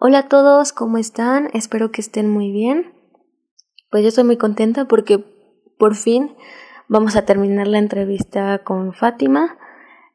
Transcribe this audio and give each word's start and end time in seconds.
Hola 0.00 0.18
a 0.18 0.28
todos, 0.28 0.72
¿cómo 0.72 0.98
están? 0.98 1.50
Espero 1.52 1.92
que 1.92 2.00
estén 2.00 2.28
muy 2.28 2.50
bien. 2.50 2.92
Pues 3.90 4.02
yo 4.02 4.08
estoy 4.08 4.24
muy 4.24 4.36
contenta 4.36 4.86
porque 4.86 5.18
por 5.78 5.94
fin 5.94 6.34
vamos 6.88 7.14
a 7.14 7.24
terminar 7.24 7.68
la 7.68 7.78
entrevista 7.78 8.64
con 8.64 8.92
Fátima. 8.92 9.56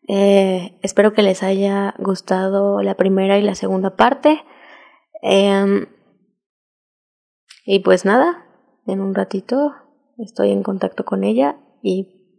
Eh, 0.09 0.77
espero 0.83 1.13
que 1.13 1.21
les 1.21 1.43
haya 1.43 1.95
gustado 1.97 2.81
la 2.81 2.95
primera 2.95 3.37
y 3.37 3.41
la 3.41 3.55
segunda 3.55 3.95
parte. 3.95 4.43
Em, 5.21 5.85
y 7.65 7.79
pues 7.79 8.03
nada, 8.03 8.45
en 8.85 8.99
un 8.99 9.15
ratito 9.15 9.73
estoy 10.17 10.51
en 10.51 10.61
contacto 10.61 11.05
con 11.05 11.23
ella 11.23 11.57
y, 11.81 12.35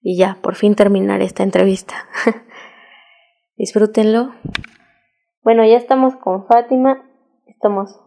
y 0.00 0.16
ya, 0.16 0.38
por 0.42 0.54
fin 0.54 0.76
terminar 0.76 1.22
esta 1.22 1.42
entrevista. 1.42 2.06
Disfrútenlo. 3.56 4.32
Bueno, 5.42 5.64
ya 5.64 5.76
estamos 5.76 6.16
con 6.16 6.46
Fátima. 6.46 7.08
Estamos. 7.46 7.98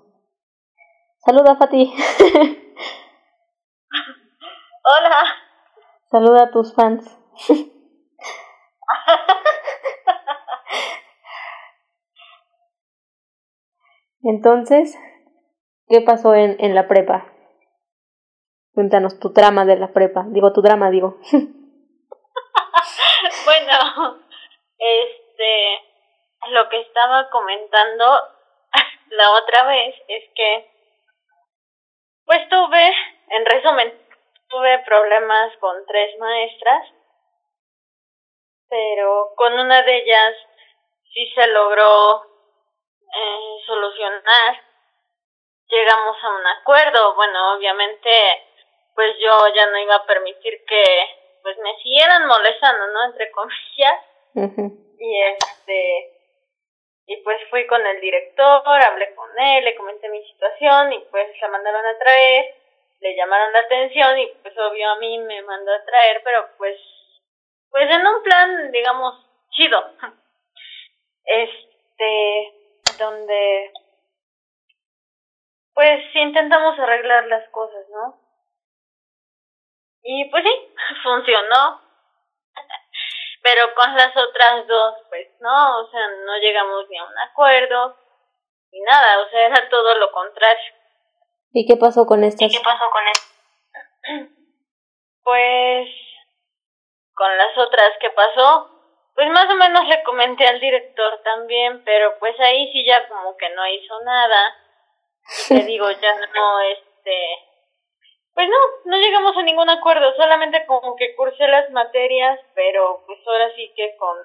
Saluda, 1.26 1.56
Fati. 1.56 1.94
Hola. 4.84 5.26
Saluda 6.10 6.44
a 6.44 6.52
tus 6.52 6.76
fans. 6.76 7.18
Entonces, 14.24 14.98
¿qué 15.88 16.02
pasó 16.02 16.36
en, 16.36 16.58
en 16.60 16.76
la 16.76 16.88
prepa? 16.88 17.32
Cuéntanos 18.74 19.20
tu 19.20 19.32
trama 19.34 19.66
de 19.66 19.78
la 19.78 19.94
prepa. 19.94 20.26
Digo, 20.30 20.54
tu 20.54 20.62
drama, 20.62 20.92
digo. 20.92 21.18
bueno, 23.46 24.18
este, 24.78 25.91
lo 26.50 26.70
que 26.70 26.82
estaba 26.82 27.30
comentando 27.30 28.06
la 29.10 29.32
otra 29.32 29.64
vez 29.64 29.96
es 30.08 30.24
que, 30.36 30.72
pues 32.26 32.50
tuve, 32.50 32.94
en 33.30 33.46
resumen, 33.46 34.08
tuve 34.50 34.80
problemas 34.80 35.56
con 35.58 35.86
tres 35.86 36.18
maestras, 36.20 36.88
pero 38.70 39.34
con 39.36 39.54
una 39.54 39.82
de 39.84 39.98
ellas 39.98 40.36
sí 41.14 41.32
se 41.36 41.48
logró 41.48 42.24
eh, 43.14 43.64
solucionar. 43.66 44.64
Llegamos 45.68 46.18
a 46.24 46.30
un 46.30 46.48
acuerdo. 46.48 47.16
Bueno, 47.16 47.56
obviamente, 47.56 48.44
pues 48.96 49.18
yo 49.20 49.38
ya 49.54 49.66
no 49.68 49.78
iba 49.78 49.96
a 49.96 50.06
permitir 50.06 50.64
que 50.66 50.84
pues 51.44 51.58
me 51.58 51.76
siguieran 51.78 52.28
molestando, 52.28 52.88
¿no? 52.88 53.06
Entre 53.06 53.32
comillas. 53.32 54.06
Y 55.00 55.22
este 55.24 56.21
y 57.12 57.18
pues 57.24 57.38
fui 57.50 57.68
con 57.68 57.86
el 57.86 58.00
director, 58.00 58.82
hablé 58.86 59.14
con 59.16 59.30
él, 59.38 59.66
le 59.66 59.76
comenté 59.76 60.08
mi 60.08 60.26
situación 60.28 60.94
y 60.94 61.00
pues 61.12 61.28
la 61.42 61.50
mandaron 61.50 61.86
a 61.86 61.98
traer, 61.98 62.56
le 63.02 63.16
llamaron 63.18 63.52
la 63.52 63.60
atención 63.60 64.18
y 64.18 64.28
pues 64.42 64.58
obvio 64.58 64.90
a 64.90 64.96
mí 64.96 65.18
me 65.18 65.42
mandó 65.42 65.74
a 65.74 65.84
traer, 65.84 66.22
pero 66.24 66.48
pues 66.58 66.80
pues 67.70 67.90
en 67.90 68.08
un 68.08 68.24
plan, 68.24 68.72
digamos, 68.72 69.26
chido. 69.52 69.84
Este, 71.24 72.52
donde 72.98 73.72
pues 75.76 76.04
intentamos 76.16 76.78
arreglar 76.80 77.28
las 77.28 77.48
cosas, 77.50 77.86
¿no? 77.90 78.20
Y 80.02 80.30
pues 80.32 80.44
sí, 80.44 80.74
funcionó. 81.04 81.91
Pero 83.44 83.74
con 83.76 83.96
las 83.96 84.16
otras 84.16 84.68
dos, 84.68 84.96
pues 85.10 85.28
no, 85.40 85.80
o 85.80 85.90
sea, 85.90 86.08
no 86.26 86.38
llegamos 86.38 86.88
ni 86.90 86.98
a 86.98 87.04
un 87.04 87.18
acuerdo, 87.18 87.98
ni 88.72 88.82
nada, 88.82 89.22
o 89.22 89.30
sea, 89.30 89.48
era 89.48 89.70
todo 89.70 89.96
lo 89.96 90.12
contrario. 90.12 90.74
¿Y 91.54 91.66
qué 91.66 91.76
pasó 91.76 92.06
con 92.06 92.24
estas? 92.24 92.52
¿Y 92.52 92.58
qué 92.58 92.64
pasó 92.64 92.86
con 92.92 93.08
esto? 93.08 94.38
Pues 95.24 95.88
con 97.14 97.38
las 97.38 97.56
otras 97.56 97.92
que 98.00 98.10
pasó, 98.10 98.72
pues 99.14 99.30
más 99.30 99.48
o 99.52 99.56
menos 99.56 99.88
le 99.88 100.02
comenté 100.02 100.48
al 100.48 100.60
director 100.60 101.22
también, 101.24 101.84
pero 101.84 102.18
pues 102.18 102.40
ahí 102.40 102.72
sí 102.72 102.84
ya 102.84 103.08
como 103.08 103.38
que 103.38 103.50
no 103.52 103.68
hizo 103.68 104.02
nada. 104.04 104.56
Le 105.52 105.64
digo, 105.66 105.92
ya 105.92 106.16
no, 106.34 106.60
este, 106.62 107.51
pues 108.34 108.48
no, 108.48 108.56
no 108.86 108.98
llegamos 108.98 109.36
a 109.38 109.44
ningún 109.44 109.70
acuerdo, 109.70 110.16
solamente 110.16 110.66
como 110.66 110.96
que 110.96 111.14
cursé 111.16 111.48
las 111.48 111.70
materias, 111.72 112.40
pero 112.56 113.04
pues 113.06 113.20
ahora 113.28 113.54
sí 113.56 113.72
que 113.76 113.96
con 113.98 114.18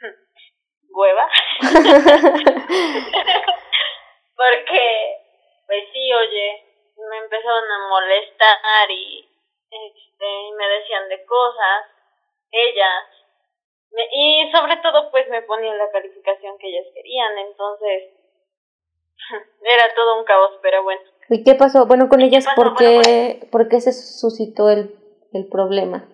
hueva. 0.90 1.30
Porque, 4.34 5.18
pues 5.66 5.84
sí, 5.92 6.12
oye, 6.12 6.64
me 7.10 7.18
empezaron 7.18 7.70
a 7.70 7.88
molestar 7.88 8.90
y, 8.90 9.28
este, 9.70 10.50
me 10.56 10.68
decían 10.68 11.08
de 11.08 11.24
cosas, 11.24 11.86
ellas, 12.50 13.04
y 14.10 14.50
sobre 14.50 14.76
todo 14.78 15.10
pues 15.10 15.28
me 15.28 15.42
ponían 15.42 15.76
la 15.78 15.90
calificación 15.90 16.58
que 16.58 16.68
ellas 16.68 16.86
querían, 16.94 17.38
entonces 17.38 18.10
era 19.62 19.94
todo 19.94 20.18
un 20.18 20.24
caos, 20.24 20.58
pero 20.62 20.82
bueno. 20.82 21.11
¿Y 21.32 21.44
qué 21.44 21.54
pasó? 21.54 21.86
Bueno, 21.86 22.10
con 22.10 22.20
ellas, 22.20 22.46
¿por 22.54 22.76
qué, 22.76 23.48
¿por 23.50 23.68
qué 23.68 23.80
se 23.80 23.94
suscitó 23.94 24.68
el, 24.68 24.94
el 25.32 25.48
problema? 25.48 26.06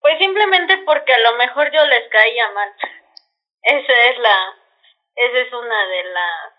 Pues 0.00 0.18
simplemente 0.18 0.78
porque 0.86 1.12
a 1.12 1.18
lo 1.18 1.36
mejor 1.36 1.72
yo 1.72 1.84
les 1.86 2.08
caía 2.08 2.52
mal. 2.52 2.72
Esa 3.62 3.92
es 4.10 4.18
la, 4.20 4.54
esa 5.16 5.38
es 5.40 5.52
una 5.52 5.88
de 5.88 6.04
las 6.04 6.52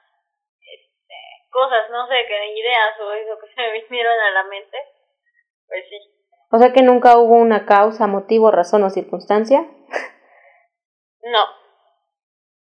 este, 0.59 1.15
cosas, 1.49 1.89
no 1.89 2.05
sé, 2.07 2.15
qué 2.27 2.53
ideas 2.53 2.99
o 2.99 3.13
eso 3.13 3.39
que 3.39 3.47
se 3.53 3.61
me 3.61 3.71
vinieron 3.89 4.19
a 4.19 4.31
la 4.31 4.43
mente. 4.43 4.77
Pues 5.67 5.85
sí. 5.89 5.97
O 6.51 6.57
sea 6.57 6.73
que 6.73 6.81
nunca 6.81 7.17
hubo 7.17 7.35
una 7.35 7.65
causa, 7.65 8.07
motivo, 8.07 8.51
razón 8.51 8.83
o 8.83 8.89
circunstancia. 8.89 9.65
No. 11.21 11.45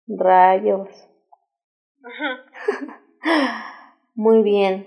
Rayos. 0.06 0.88
Muy 4.20 4.42
bien. 4.42 4.86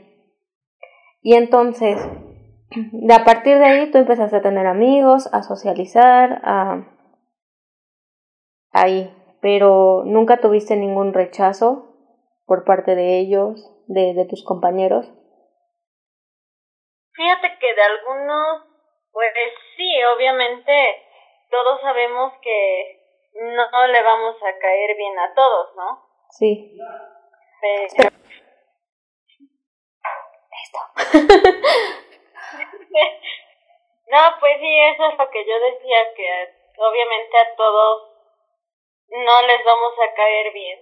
Y 1.24 1.36
entonces, 1.36 1.98
de 2.92 3.14
a 3.16 3.26
partir 3.26 3.58
de 3.58 3.66
ahí 3.66 3.90
tú 3.90 3.98
empezaste 3.98 4.38
a 4.38 4.42
tener 4.44 4.68
amigos, 4.68 5.28
a 5.34 5.42
socializar, 5.42 6.40
a 6.44 6.86
ahí, 8.74 9.12
pero 9.42 10.04
nunca 10.06 10.38
tuviste 10.38 10.76
ningún 10.76 11.14
rechazo 11.14 11.96
por 12.46 12.64
parte 12.64 12.94
de 12.94 13.18
ellos, 13.18 13.74
de, 13.88 14.14
de 14.14 14.26
tus 14.26 14.46
compañeros. 14.46 15.12
Fíjate 17.14 17.58
que 17.60 17.74
de 17.74 17.82
algunos, 17.82 18.68
pues 19.12 19.32
sí, 19.76 19.96
obviamente 20.16 20.74
todos 21.50 21.82
sabemos 21.82 22.34
que 22.44 23.02
no 23.34 23.88
le 23.88 24.04
vamos 24.04 24.36
a 24.44 24.60
caer 24.60 24.96
bien 24.96 25.18
a 25.18 25.34
todos, 25.34 25.76
¿no? 25.76 26.08
Sí. 26.30 26.78
Pero, 27.62 28.23
no, 34.08 34.40
pues 34.40 34.60
sí, 34.60 34.80
eso 34.80 35.06
es 35.06 35.18
lo 35.18 35.30
que 35.30 35.46
yo 35.46 35.60
decía, 35.60 36.14
que 36.16 36.50
obviamente 36.78 37.38
a 37.38 37.56
todos 37.56 38.10
no 39.10 39.42
les 39.44 39.64
vamos 39.64 39.94
a 40.00 40.12
caer 40.14 40.52
bien. 40.54 40.82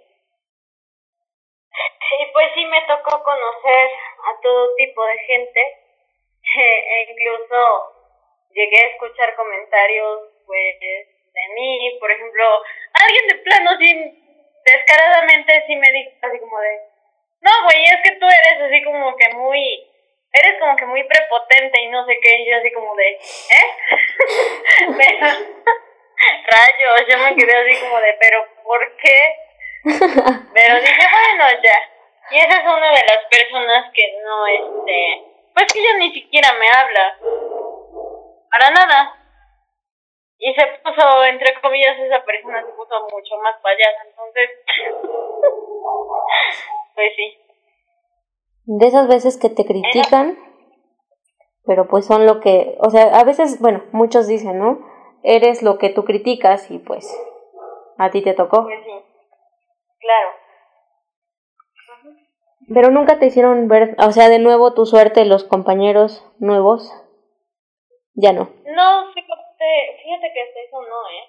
Y 2.20 2.26
pues 2.34 2.52
sí 2.54 2.66
me 2.66 2.82
tocó 2.82 3.24
conocer 3.24 3.90
a 4.26 4.38
todo 4.42 4.76
tipo 4.76 5.02
de 5.06 5.18
gente, 5.20 5.62
e 6.58 7.08
incluso 7.10 7.94
llegué 8.50 8.78
a 8.78 8.88
escuchar 8.88 9.34
comentarios 9.36 10.28
pues 10.46 10.80
de 10.80 11.08
mí, 11.56 11.98
por 12.00 12.12
ejemplo, 12.12 12.64
alguien 12.94 13.28
de 13.28 13.36
plano 13.36 13.78
sí, 13.80 14.22
descaradamente 14.66 15.64
sí 15.68 15.76
me 15.76 15.92
dijo 15.92 16.12
así 16.22 16.40
como 16.40 16.60
de, 16.60 16.82
no, 17.42 17.52
güey, 17.64 17.84
es 17.84 18.02
que 18.04 18.16
tú 18.18 18.26
eres 18.26 18.62
así 18.62 18.84
como 18.84 19.16
que 19.16 19.30
muy, 19.34 19.91
eres 20.34 20.60
como 20.60 20.76
que 20.76 20.86
muy 20.86 21.04
prepotente 21.04 21.82
y 21.82 21.88
no 21.90 22.06
sé 22.06 22.18
qué, 22.22 22.36
y 22.38 22.50
yo 22.50 22.58
así 22.58 22.72
como 22.72 22.96
de, 22.96 23.10
¿eh? 23.10 23.68
rayos, 26.48 27.08
yo 27.10 27.18
me 27.18 27.36
quedé 27.36 27.54
así 27.58 27.82
como 27.82 28.00
de, 28.00 28.14
pero 28.20 28.48
¿por 28.64 28.96
qué? 28.98 29.36
Pero 29.84 30.76
dije, 30.80 31.08
bueno, 31.12 31.62
ya. 31.64 31.90
Y 32.30 32.38
esa 32.38 32.58
es 32.60 32.64
una 32.64 32.90
de 32.92 33.04
las 33.10 33.26
personas 33.30 33.92
que 33.94 34.20
no, 34.24 34.48
este, 34.48 35.24
pues 35.54 35.74
que 35.74 35.84
ya 35.84 35.94
ni 35.98 36.14
siquiera 36.14 36.54
me 36.54 36.70
habla. 36.70 37.18
Para 38.50 38.70
nada. 38.72 39.18
Y 40.38 40.54
se 40.54 40.66
puso, 40.84 41.24
entre 41.26 41.60
comillas, 41.62 42.00
esa 42.00 42.24
persona 42.24 42.62
se 42.62 42.72
puso 42.72 43.08
mucho 43.12 43.38
más 43.38 43.56
payasa, 43.62 44.04
entonces... 44.06 44.50
Pues 46.94 47.14
sí. 47.16 47.51
De 48.66 48.88
esas 48.88 49.08
veces 49.08 49.38
que 49.38 49.50
te 49.50 49.66
critican, 49.66 50.38
pero 51.66 51.88
pues 51.88 52.06
son 52.06 52.26
lo 52.26 52.40
que, 52.40 52.78
o 52.80 52.90
sea, 52.90 53.20
a 53.20 53.24
veces, 53.24 53.60
bueno, 53.60 53.84
muchos 53.92 54.28
dicen, 54.28 54.60
¿no? 54.60 54.80
Eres 55.24 55.62
lo 55.62 55.78
que 55.78 55.90
tú 55.90 56.04
criticas 56.06 56.70
y 56.72 56.80
pues 56.80 57.12
a 57.98 58.10
ti 58.12 58.22
te 58.22 58.34
tocó. 58.34 58.64
Pues 58.64 58.80
sí, 58.84 58.92
claro. 60.00 60.30
Pero 62.74 62.90
nunca 62.90 63.20
te 63.20 63.26
hicieron 63.26 63.68
ver, 63.68 63.96
o 64.00 64.12
sea, 64.12 64.30
de 64.30 64.40
nuevo 64.40 64.74
tu 64.74 64.86
suerte, 64.86 65.26
los 65.26 65.44
compañeros 65.44 66.26
nuevos. 66.40 66.94
Ya 68.14 68.34
no. 68.34 68.50
No, 68.66 69.14
fíjate, 69.14 70.00
fíjate 70.04 70.34
que 70.34 70.42
hasta 70.42 70.60
eso 70.62 70.82
no, 70.82 71.10
¿eh? 71.10 71.26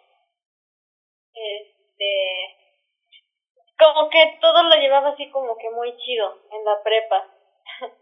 Este. 1.35 2.62
Como 3.83 4.09
que 4.11 4.39
todo 4.41 4.63
lo 4.63 4.77
llevaba 4.77 5.09
así 5.09 5.29
como 5.31 5.57
que 5.59 5.69
muy 5.71 5.97
chido 5.97 6.39
en 6.53 6.65
la 6.65 6.81
prepa. 6.85 7.27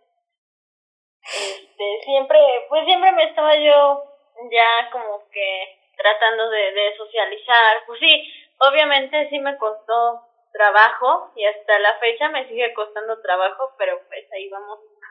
este, 1.23 2.01
siempre, 2.05 2.39
pues 2.69 2.85
siempre 2.85 3.13
me 3.13 3.25
estaba 3.25 3.57
yo 3.57 4.05
ya 4.51 4.91
como 4.93 5.27
que 5.31 5.79
tratando 5.97 6.51
de, 6.51 6.95
socializar. 6.99 7.79
Pues 7.87 7.99
sí, 7.99 8.31
obviamente 8.59 9.31
sí 9.31 9.39
me 9.39 9.57
costó 9.57 10.27
trabajo 10.53 11.33
y 11.35 11.47
hasta 11.47 11.79
la 11.79 11.97
fecha 11.99 12.29
me 12.29 12.47
sigue 12.47 12.75
costando 12.75 13.19
trabajo, 13.23 13.73
pero 13.79 14.03
pues 14.07 14.31
ahí 14.33 14.51
vamos. 14.51 14.81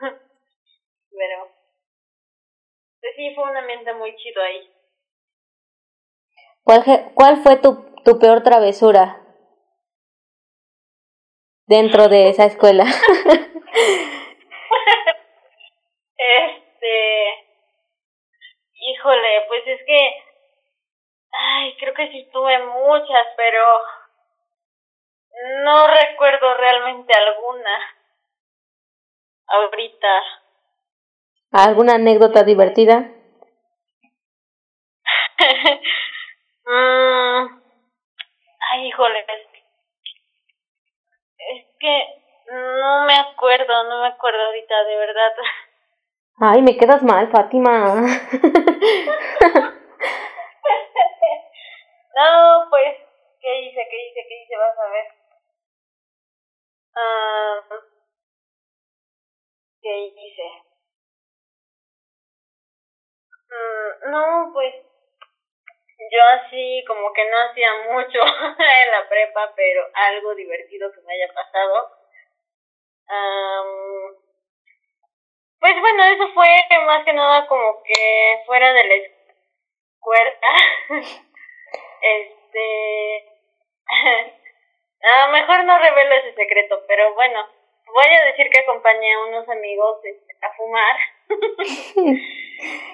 pero 1.10 1.48
pues 3.00 3.12
sí, 3.16 3.34
fue 3.34 3.42
un 3.42 3.56
ambiente 3.56 3.92
muy 3.94 4.14
chido 4.16 4.40
ahí. 4.40 4.72
¿Cuál, 6.62 6.84
cuál 7.14 7.38
fue 7.38 7.56
tu, 7.56 7.92
tu 8.04 8.20
peor 8.20 8.44
travesura 8.44 9.19
dentro 11.70 12.08
de 12.08 12.28
esa 12.28 12.44
escuela? 12.46 12.84
este, 16.18 16.94
híjole, 18.74 19.44
pues 19.46 19.62
es 19.68 19.80
que, 19.86 20.24
ay, 21.30 21.76
creo 21.78 21.94
que 21.94 22.10
sí 22.10 22.28
tuve 22.32 22.58
muchas, 22.58 23.26
pero 23.36 23.64
no 25.64 25.86
recuerdo 25.86 26.54
realmente 26.54 27.14
alguna. 27.14 27.78
Ahorita. 29.46 30.22
¿Alguna 31.52 31.94
anécdota 31.94 32.42
divertida? 32.42 33.12
mm, 36.66 37.60
ay, 38.72 38.88
híjole. 38.88 39.24
Es 41.40 41.64
que 41.80 41.94
no 42.52 43.04
me 43.06 43.14
acuerdo, 43.50 43.84
no 43.84 44.00
me 44.02 44.08
acuerdo 44.08 44.40
ahorita, 44.44 44.84
de 44.84 44.96
verdad. 44.96 45.32
Ay, 46.40 46.62
me 46.62 46.76
quedas 46.76 47.02
mal, 47.02 47.28
Fátima. 47.32 47.94
no, 52.16 52.66
pues, 52.70 52.96
¿qué 53.40 53.60
hice? 53.62 53.86
¿Qué 53.90 54.06
hice? 54.06 54.26
¿Qué 54.28 54.42
hice? 54.42 54.56
Vas 54.56 54.78
a 54.78 54.90
ver. 54.90 55.06
Ah, 56.94 57.60
¿Qué 59.82 59.98
hice? 59.98 60.42
Mm, 63.48 64.10
no, 64.12 64.50
pues 64.52 64.74
yo 66.12 66.22
así 66.38 66.84
como 66.86 67.12
que 67.12 67.28
no 67.30 67.36
hacía 67.38 67.72
mucho 67.92 68.20
en 68.58 68.90
la 68.92 69.08
prepa, 69.08 69.52
pero 69.56 69.82
algo 69.92 70.34
divertido 70.36 70.92
que 70.92 71.00
me 71.00 71.14
haya 71.14 71.32
pasado. 71.34 71.99
Um, 73.10 74.14
pues 75.58 75.80
bueno, 75.80 76.04
eso 76.04 76.28
fue 76.32 76.48
más 76.86 77.04
que 77.04 77.12
nada 77.12 77.46
como 77.46 77.82
que 77.82 78.42
fuera 78.46 78.72
de 78.72 78.84
la 78.84 78.94
escuela. 78.94 80.32
este 82.02 83.30
Ah, 85.02 85.28
mejor 85.32 85.64
no 85.64 85.78
revelo 85.78 86.14
ese 86.14 86.34
secreto, 86.34 86.84
pero 86.86 87.14
bueno, 87.14 87.48
voy 87.86 88.04
a 88.04 88.24
decir 88.26 88.50
que 88.50 88.60
acompañé 88.60 89.14
a 89.14 89.20
unos 89.20 89.48
amigos 89.48 89.98
este, 90.04 90.36
a 90.42 90.52
fumar. 90.52 90.96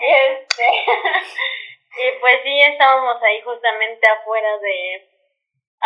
este, 0.00 0.66
y 1.98 2.20
pues 2.20 2.42
sí, 2.44 2.60
estábamos 2.62 3.20
ahí 3.22 3.40
justamente 3.42 4.08
afuera 4.08 4.56
de 4.58 5.08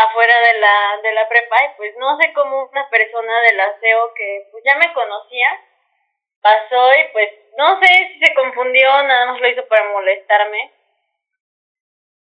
afuera 0.04 0.34
de 0.40 0.60
la 0.60 1.00
de 1.02 1.12
la 1.12 1.28
prepa 1.28 1.56
y 1.64 1.76
pues 1.76 1.96
no 1.96 2.18
sé 2.18 2.32
cómo 2.32 2.64
una 2.64 2.88
persona 2.88 3.40
del 3.42 3.60
aseo 3.60 4.14
que 4.14 4.48
pues 4.50 4.64
ya 4.64 4.76
me 4.76 4.92
conocía 4.92 5.60
pasó 6.42 6.94
y 6.94 7.04
pues 7.12 7.28
no 7.56 7.80
sé 7.80 7.86
si 8.12 8.24
se 8.24 8.34
confundió, 8.34 8.90
nada 9.02 9.26
más 9.26 9.40
lo 9.40 9.48
hizo 9.48 9.66
para 9.68 9.88
molestarme 9.90 10.72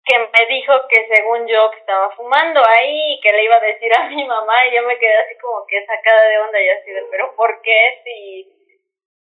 que 0.06 0.20
me 0.20 0.46
dijo 0.48 0.74
que 0.88 1.08
según 1.12 1.48
yo 1.48 1.72
que 1.72 1.80
estaba 1.80 2.16
fumando 2.16 2.62
ahí 2.68 3.14
y 3.14 3.22
que 3.22 3.34
le 3.34 3.44
iba 3.44 3.56
a 3.56 3.60
decir 3.60 3.92
a 3.98 4.04
mi 4.08 4.24
mamá 4.24 4.66
y 4.68 4.76
yo 4.76 4.84
me 4.84 5.00
quedé 5.00 5.18
así 5.18 5.36
como 5.40 5.66
que 5.66 5.84
sacada 5.86 6.28
de 6.28 6.38
onda 6.38 6.62
y 6.62 6.70
así 6.70 6.92
de, 6.92 7.04
pero 7.10 7.36
¿por 7.36 7.62
qué? 7.64 8.02
Si, 8.04 8.54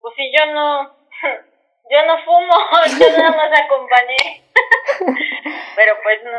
pues 0.00 0.14
si 0.16 0.30
yo 0.36 0.46
no, 0.52 0.94
yo 1.90 2.06
no 2.06 2.24
fumo, 2.24 2.52
yo 3.00 3.18
nada 3.18 3.36
más 3.36 3.60
acompañé. 3.60 4.44
pero 5.76 5.96
pues 6.02 6.22
no, 6.24 6.38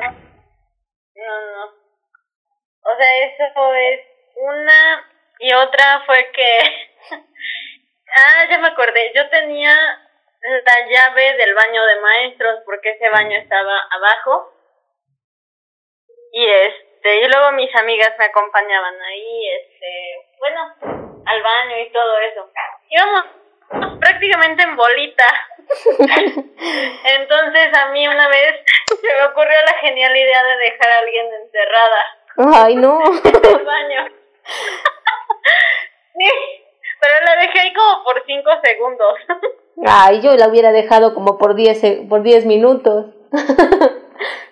no, 1.15 1.51
no. 1.51 1.86
O 2.89 2.95
sea, 2.95 3.17
eso 3.25 3.73
es 3.75 3.99
una 4.35 5.11
y 5.39 5.53
otra 5.53 6.03
fue 6.05 6.31
que, 6.31 6.59
ah, 8.15 8.45
ya 8.49 8.57
me 8.59 8.69
acordé, 8.69 9.11
yo 9.13 9.29
tenía 9.29 9.71
la 9.71 10.87
llave 10.87 11.33
del 11.35 11.53
baño 11.53 11.85
de 11.85 11.99
maestros 11.99 12.61
porque 12.65 12.91
ese 12.91 13.09
baño 13.09 13.37
estaba 13.37 13.87
abajo. 13.91 14.53
Y 16.31 16.45
este 16.45 17.19
y 17.21 17.27
luego 17.27 17.51
mis 17.53 17.73
amigas 17.75 18.13
me 18.17 18.25
acompañaban 18.25 19.01
ahí 19.01 19.49
este 19.49 20.25
bueno 20.39 20.75
al 21.25 21.43
baño 21.43 21.79
y 21.79 21.91
todo 21.91 22.19
eso. 22.19 22.51
Íbamos 22.89 23.99
prácticamente 23.99 24.63
en 24.63 24.75
bolita. 24.77 25.25
Entonces 27.19 27.77
a 27.77 27.87
mí 27.89 28.07
una 28.07 28.29
vez 28.29 28.63
se 28.87 29.13
me 29.13 29.23
ocurrió 29.25 29.57
la 29.65 29.73
genial 29.79 30.15
idea 30.15 30.43
de 30.43 30.57
dejar 30.57 30.91
a 30.91 30.99
alguien 30.99 31.33
encerrada 31.33 32.16
ay 32.37 32.75
no 32.75 32.99
en 33.23 33.35
el 33.35 33.65
baño 33.65 34.07
sí 36.17 36.29
pero 36.99 37.25
la 37.25 37.35
dejé 37.41 37.59
ahí 37.59 37.73
como 37.73 38.03
por 38.03 38.23
cinco 38.25 38.49
segundos 38.63 39.15
Ay, 39.85 40.21
yo 40.21 40.35
la 40.35 40.47
hubiera 40.47 40.71
dejado 40.71 41.13
como 41.13 41.37
por 41.37 41.53
10 41.53 42.07
por 42.09 42.23
diez 42.23 42.45
minutos. 42.45 43.13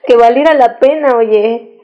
que 0.06 0.16
valiera 0.16 0.54
la 0.54 0.78
pena, 0.78 1.16
oye. 1.18 1.80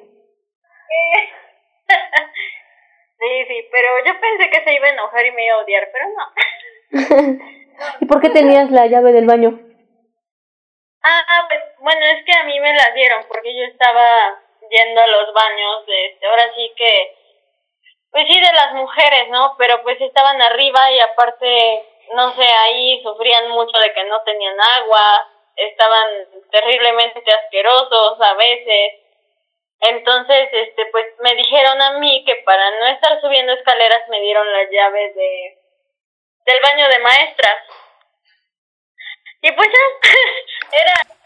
Sí, 1.87 3.45
sí, 3.47 3.67
pero 3.71 3.87
yo 4.05 4.19
pensé 4.19 4.49
que 4.51 4.63
se 4.63 4.73
iba 4.75 4.85
a 4.87 4.91
enojar 4.91 5.25
y 5.25 5.31
me 5.31 5.45
iba 5.45 5.55
a 5.55 5.63
odiar, 5.63 5.89
pero 5.91 6.05
no. 6.15 7.41
¿Y 7.99 8.05
por 8.05 8.21
qué 8.21 8.29
tenías 8.29 8.69
la 8.69 8.85
llave 8.85 9.11
del 9.11 9.25
baño? 9.25 9.59
Ah, 11.03 11.47
pues 11.47 11.59
bueno, 11.79 12.01
es 12.15 12.23
que 12.23 12.33
a 12.37 12.43
mí 12.43 12.59
me 12.59 12.73
la 12.75 12.91
dieron 12.93 13.23
porque 13.27 13.55
yo 13.55 13.63
estaba 13.65 14.39
yendo 14.71 15.01
a 15.01 15.07
los 15.07 15.33
baños, 15.33 15.85
de, 15.85 16.05
este, 16.07 16.25
ahora 16.25 16.51
sí 16.55 16.73
que, 16.75 17.15
pues 18.09 18.25
sí, 18.27 18.39
de 18.39 18.53
las 18.53 18.73
mujeres, 18.73 19.29
¿no? 19.29 19.55
Pero 19.57 19.83
pues 19.83 20.01
estaban 20.01 20.41
arriba 20.41 20.91
y 20.91 20.99
aparte 20.99 21.85
no 22.13 22.35
sé, 22.35 22.43
ahí 22.43 23.01
sufrían 23.03 23.49
mucho 23.49 23.77
de 23.79 23.93
que 23.93 24.03
no 24.05 24.21
tenían 24.23 24.59
agua, 24.59 25.27
estaban 25.55 26.27
terriblemente 26.51 27.23
asquerosos 27.33 28.19
a 28.21 28.33
veces. 28.33 28.93
Entonces, 29.79 30.49
este, 30.51 30.85
pues 30.87 31.05
me 31.19 31.35
dijeron 31.35 31.81
a 31.81 31.91
mí 31.99 32.23
que 32.25 32.35
para 32.45 32.69
no 32.79 32.87
estar 32.87 33.19
subiendo 33.21 33.53
escaleras 33.53 34.07
me 34.09 34.21
dieron 34.21 34.51
las 34.51 34.69
llaves 34.69 35.15
de 35.15 35.57
del 36.45 36.59
baño 36.61 36.87
de 36.89 36.99
maestras. 36.99 37.63
Y 39.41 39.51
pues 39.51 39.69
ya 39.69 40.09
era 40.81 41.20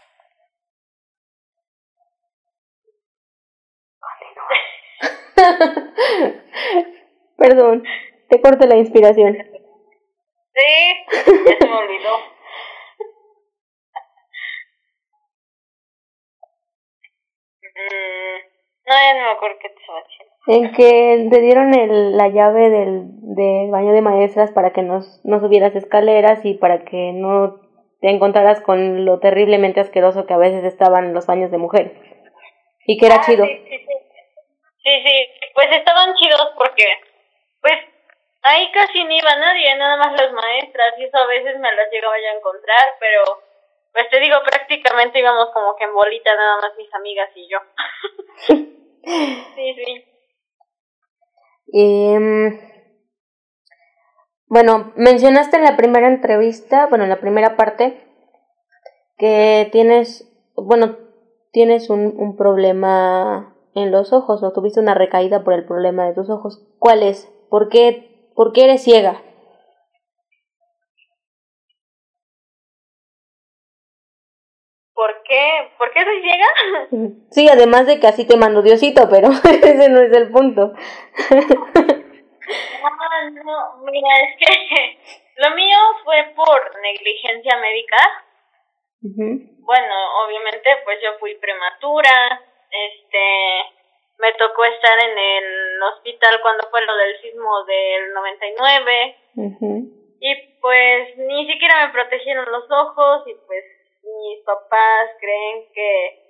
Perdón, 7.36 7.84
te 8.28 8.40
corto 8.40 8.66
la 8.66 8.76
inspiración. 8.76 9.36
Sí, 10.54 11.04
ya 11.10 11.24
se 11.58 11.66
me 11.66 11.76
olvidó. 11.76 12.36
Mm, 17.76 18.40
no, 18.86 18.94
ya 18.94 19.14
no 19.14 19.20
me 19.20 19.30
acuerdo 19.32 19.56
qué 19.60 19.68
te 19.68 19.80
estaba 19.80 20.00
diciendo. 20.02 20.32
En 20.48 20.72
que 20.72 21.28
te 21.30 21.40
dieron 21.42 21.74
el, 21.74 22.16
la 22.16 22.28
llave 22.28 22.70
del, 22.70 23.08
del 23.34 23.70
baño 23.70 23.92
de 23.92 24.00
maestras 24.00 24.52
para 24.52 24.72
que 24.72 24.82
no, 24.82 25.00
no 25.24 25.40
subieras 25.40 25.74
escaleras 25.74 26.44
y 26.44 26.54
para 26.54 26.84
que 26.84 27.12
no 27.12 27.60
te 28.00 28.10
encontraras 28.10 28.60
con 28.60 29.04
lo 29.04 29.18
terriblemente 29.18 29.80
asqueroso 29.80 30.26
que 30.26 30.34
a 30.34 30.38
veces 30.38 30.62
estaban 30.64 31.12
los 31.12 31.26
baños 31.26 31.50
de 31.50 31.58
mujeres. 31.58 31.92
Y 32.86 32.96
que 32.98 33.06
era 33.06 33.16
ah, 33.16 33.22
chido. 33.26 33.44
Sí, 33.44 33.58
sí, 33.68 33.85
sí. 34.86 35.02
sí. 35.06 35.50
Pues 35.54 35.68
estaban 35.72 36.14
chidos 36.14 36.52
porque, 36.56 36.86
pues, 37.60 37.78
Ahí 38.46 38.70
casi 38.70 39.02
ni 39.04 39.18
iba 39.18 39.34
nadie, 39.34 39.76
nada 39.76 39.96
más 39.96 40.12
las 40.12 40.32
maestras, 40.32 40.94
y 40.98 41.04
eso 41.04 41.16
a 41.16 41.26
veces 41.26 41.58
me 41.58 41.74
las 41.74 41.90
llegaba 41.90 42.14
ya 42.20 42.30
a 42.30 42.36
encontrar, 42.36 42.84
pero 43.00 43.24
pues 43.92 44.08
te 44.08 44.20
digo, 44.20 44.36
prácticamente 44.44 45.18
íbamos 45.18 45.48
como 45.52 45.74
que 45.74 45.82
en 45.82 45.92
bolita 45.92 46.32
nada 46.36 46.60
más 46.60 46.72
mis 46.76 46.94
amigas 46.94 47.28
y 47.34 47.48
yo. 47.50 47.58
sí, 49.56 49.74
sí. 49.74 50.04
Eh, 51.74 52.60
Bueno, 54.46 54.92
mencionaste 54.94 55.56
en 55.56 55.64
la 55.64 55.76
primera 55.76 56.06
entrevista, 56.06 56.86
bueno, 56.86 57.02
en 57.02 57.10
la 57.10 57.20
primera 57.20 57.56
parte, 57.56 58.00
que 59.18 59.68
tienes, 59.72 60.24
bueno, 60.54 60.98
tienes 61.50 61.90
un, 61.90 62.14
un 62.16 62.36
problema 62.36 63.55
en 63.76 63.92
los 63.92 64.12
ojos 64.12 64.42
o 64.42 64.52
tuviste 64.52 64.80
una 64.80 64.94
recaída 64.94 65.44
por 65.44 65.52
el 65.52 65.66
problema 65.66 66.06
de 66.06 66.14
tus 66.14 66.30
ojos. 66.30 66.66
¿Cuál 66.78 67.02
es? 67.02 67.30
¿Por 67.50 67.68
qué, 67.68 68.30
por 68.34 68.52
qué 68.52 68.64
eres 68.64 68.82
ciega? 68.82 69.22
¿Por 74.94 75.22
qué? 75.24 75.72
¿Por 75.76 75.92
qué 75.92 76.04
soy 76.04 76.22
ciega? 76.22 76.46
Sí, 77.30 77.48
además 77.48 77.86
de 77.86 78.00
que 78.00 78.06
así 78.06 78.26
te 78.26 78.38
mando 78.38 78.62
Diosito, 78.62 79.08
pero 79.10 79.28
ese 79.44 79.88
no 79.90 80.00
es 80.00 80.12
el 80.12 80.30
punto. 80.30 80.72
Ah, 82.48 83.30
no, 83.30 83.82
mira, 83.84 84.08
es 84.22 84.36
que 84.38 84.98
lo 85.36 85.54
mío 85.56 85.76
fue 86.04 86.32
por 86.36 86.80
negligencia 86.80 87.56
médica. 87.58 87.96
Bueno, 89.00 89.94
obviamente, 90.24 90.70
pues 90.84 90.98
yo 91.02 91.18
fui 91.18 91.34
prematura, 91.36 92.40
este, 92.70 93.76
me 94.18 94.32
tocó 94.34 94.64
estar 94.64 94.98
en 94.98 95.18
el 95.18 95.82
hospital 95.82 96.40
cuando 96.40 96.68
fue 96.70 96.84
lo 96.84 96.96
del 96.96 97.20
sismo 97.20 97.64
del 97.64 98.12
99 98.12 99.16
y 100.20 100.34
pues 100.60 101.18
ni 101.18 101.46
siquiera 101.50 101.86
me 101.86 101.92
protegieron 101.92 102.50
los 102.50 102.70
ojos 102.70 103.22
y 103.26 103.34
pues 103.46 103.64
mis 104.02 104.44
papás 104.44 105.10
creen 105.20 105.72
que 105.72 106.22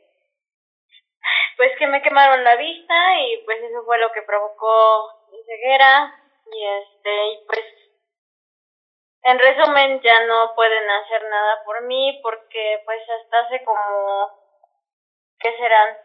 pues 1.57 1.73
que 1.79 1.87
me 1.87 2.03
quemaron 2.03 2.45
la 2.45 2.57
vista 2.57 3.21
y 3.21 3.39
pues 3.45 3.63
eso 3.63 3.83
fue 3.85 3.99
lo 3.99 4.13
que 4.13 4.23
provocó 4.23 5.29
mi 5.31 5.39
ceguera. 5.45 6.23
Y 6.53 6.65
este 6.65 7.27
y 7.27 7.47
pues 7.47 7.65
en 9.23 9.39
resumen 9.39 10.01
ya 10.01 10.27
no 10.27 10.55
pueden 10.55 10.89
hacer 10.89 11.23
nada 11.29 11.65
por 11.65 11.83
mí 11.83 12.21
porque 12.23 12.83
pues 12.85 13.01
hasta 13.09 13.39
hace 13.41 13.65
como 13.65 14.31
¿qué 15.41 15.57
serán? 15.57 15.97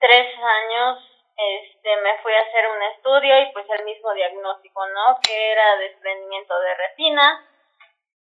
Tres 0.00 0.26
años 0.38 1.08
este 1.38 1.96
me 2.02 2.18
fui 2.18 2.34
a 2.34 2.40
hacer 2.40 2.66
un 2.68 2.82
estudio 2.82 3.40
y 3.40 3.52
pues 3.52 3.64
el 3.70 3.84
mismo 3.84 4.12
diagnóstico, 4.12 4.86
¿no? 4.88 5.18
Que 5.22 5.52
era 5.52 5.76
desprendimiento 5.76 6.58
de 6.58 6.74
retina 6.74 7.46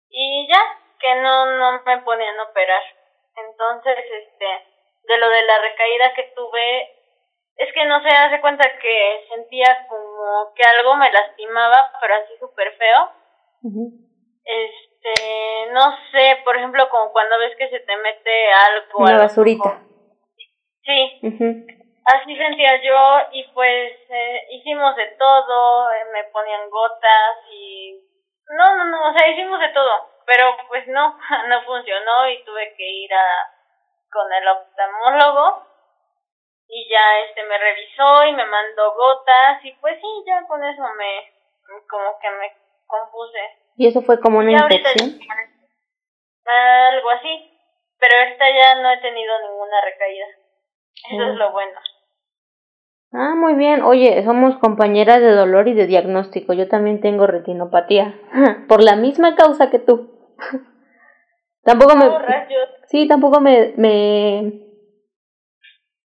y 0.08 0.46
ya, 0.48 0.78
que 1.00 1.14
no, 1.16 1.46
no 1.46 1.82
me 1.84 1.98
ponían 2.02 2.38
a 2.38 2.44
operar. 2.44 2.82
Entonces, 3.34 3.98
este, 3.98 4.46
de 5.02 5.18
lo 5.18 5.28
de 5.28 5.42
la 5.42 5.58
recaída 5.58 6.14
que 6.14 6.32
tuve, 6.36 6.92
es 7.56 7.72
que 7.74 7.84
no 7.86 8.00
se 8.02 8.08
hace 8.08 8.40
cuenta 8.40 8.64
que 8.78 9.26
sentía 9.30 9.86
como 9.88 10.52
que 10.54 10.62
algo 10.62 10.94
me 10.94 11.10
lastimaba, 11.10 11.92
pero 12.00 12.14
así 12.14 12.36
súper 12.38 12.76
feo. 12.76 13.10
Este, 14.44 15.72
no 15.72 15.96
sé, 16.12 16.40
por 16.44 16.56
ejemplo, 16.56 16.88
como 16.88 17.10
cuando 17.12 17.38
ves 17.38 17.56
que 17.56 17.68
se 17.68 17.80
te 17.80 17.96
mete 17.96 18.52
algo. 18.52 18.98
Una 18.98 19.18
basurita. 19.18 19.80
Sí, 20.84 21.20
así 22.04 22.36
sentía 22.36 22.82
yo 22.82 23.28
y 23.32 23.44
pues 23.54 23.92
eh, 24.08 24.46
hicimos 24.50 24.96
de 24.96 25.06
todo, 25.18 25.90
eh, 25.92 26.04
me 26.12 26.24
ponían 26.24 26.68
gotas 26.70 27.36
y... 27.50 28.00
No, 28.58 28.76
no, 28.76 28.84
no, 28.84 29.10
o 29.10 29.12
sea, 29.16 29.28
hicimos 29.28 29.60
de 29.60 29.68
todo, 29.68 30.08
pero 30.26 30.56
pues 30.68 30.86
no, 30.88 31.18
no 31.48 31.62
funcionó 31.62 32.28
y 32.28 32.44
tuve 32.44 32.74
que 32.76 32.84
ir 32.84 33.14
a 33.14 33.26
con 34.10 34.30
el 34.30 34.46
oftalmólogo 34.46 35.66
y 36.68 36.88
ya 36.88 37.20
este 37.28 37.44
me 37.44 37.58
revisó 37.58 38.24
y 38.24 38.32
me 38.32 38.44
mandó 38.44 38.94
gotas 38.94 39.64
y 39.64 39.72
pues 39.74 39.98
sí, 40.00 40.24
ya 40.26 40.46
con 40.46 40.62
eso 40.64 40.82
me 40.98 41.32
como 41.88 42.18
que 42.20 42.30
me 42.30 42.52
compuse. 42.86 43.58
¿Y 43.76 43.88
eso 43.88 44.02
fue 44.02 44.20
como 44.20 44.38
una 44.38 44.52
infección? 44.52 45.18
algo 46.44 47.10
así, 47.10 47.58
pero 47.98 48.30
esta 48.30 48.44
ya 48.50 48.74
no 48.76 48.90
he 48.90 48.98
tenido 48.98 49.38
ninguna 49.40 49.80
recaída. 49.80 50.26
Eso 51.10 51.22
es 51.22 51.36
lo 51.36 51.52
bueno. 51.52 51.78
Ah, 53.12 53.34
muy 53.36 53.54
bien. 53.54 53.82
Oye, 53.82 54.24
somos 54.24 54.56
compañeras 54.56 55.20
de 55.20 55.32
dolor 55.32 55.68
y 55.68 55.74
de 55.74 55.86
diagnóstico. 55.86 56.54
Yo 56.54 56.68
también 56.68 57.00
tengo 57.00 57.26
retinopatía. 57.26 58.18
Por 58.68 58.82
la 58.82 58.96
misma 58.96 59.36
causa 59.36 59.70
que 59.70 59.78
tú. 59.78 60.10
tampoco 61.62 61.96
me. 61.96 62.10
Sí, 62.86 63.06
tampoco 63.06 63.40
me, 63.40 63.74
me. 63.76 64.62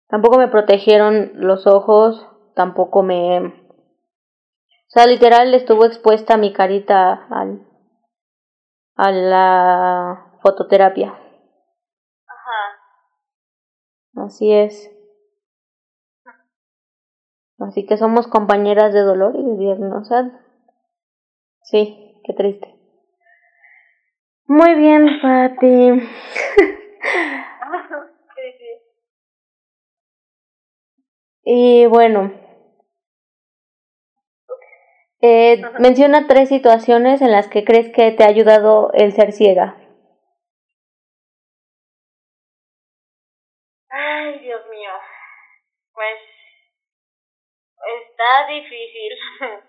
Tampoco 0.08 0.38
me 0.40 0.48
protegieron 0.48 1.32
los 1.36 1.68
ojos. 1.68 2.28
Tampoco 2.56 3.04
me. 3.04 3.40
O 3.40 4.88
sea, 4.88 5.06
literal 5.06 5.54
estuvo 5.54 5.86
expuesta 5.86 6.38
mi 6.38 6.54
carita 6.54 7.28
al. 7.30 7.68
a 8.96 9.12
la 9.12 10.40
fototerapia. 10.42 11.25
Así 14.16 14.52
es. 14.52 14.92
Así 17.60 17.86
que 17.86 17.98
somos 17.98 18.28
compañeras 18.28 18.94
de 18.94 19.02
dolor 19.02 19.36
y 19.36 19.44
de 19.44 19.58
diagnosar. 19.58 20.32
Sí, 21.64 22.22
qué 22.24 22.34
triste. 22.34 22.76
Muy 24.48 24.76
bien, 24.76 25.20
Fati. 25.22 26.02
y 31.44 31.86
bueno, 31.88 32.32
eh, 35.22 35.62
menciona 35.80 36.28
tres 36.28 36.50
situaciones 36.50 37.22
en 37.22 37.32
las 37.32 37.48
que 37.48 37.64
crees 37.66 37.92
que 37.92 38.12
te 38.12 38.24
ha 38.24 38.28
ayudado 38.28 38.92
el 38.94 39.12
ser 39.14 39.32
ciega. 39.32 39.76
Difícil. 48.48 49.18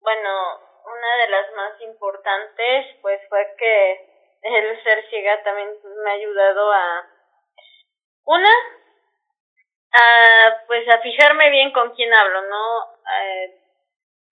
bueno, 0.00 0.60
una 0.84 1.16
de 1.22 1.28
las 1.30 1.52
más 1.54 1.80
importantes 1.82 2.86
pues 3.02 3.20
fue 3.28 3.54
que 3.58 4.08
el 4.42 4.82
ser 4.82 5.08
ciega 5.10 5.42
también 5.42 5.68
me 6.04 6.10
ha 6.10 6.14
ayudado 6.14 6.72
a 6.72 7.06
una 8.24 8.50
a 10.00 10.64
pues 10.66 10.88
a 10.88 11.00
fijarme 11.00 11.50
bien 11.50 11.72
con 11.72 11.94
quién 11.94 12.12
hablo, 12.12 12.42
¿no? 12.42 12.80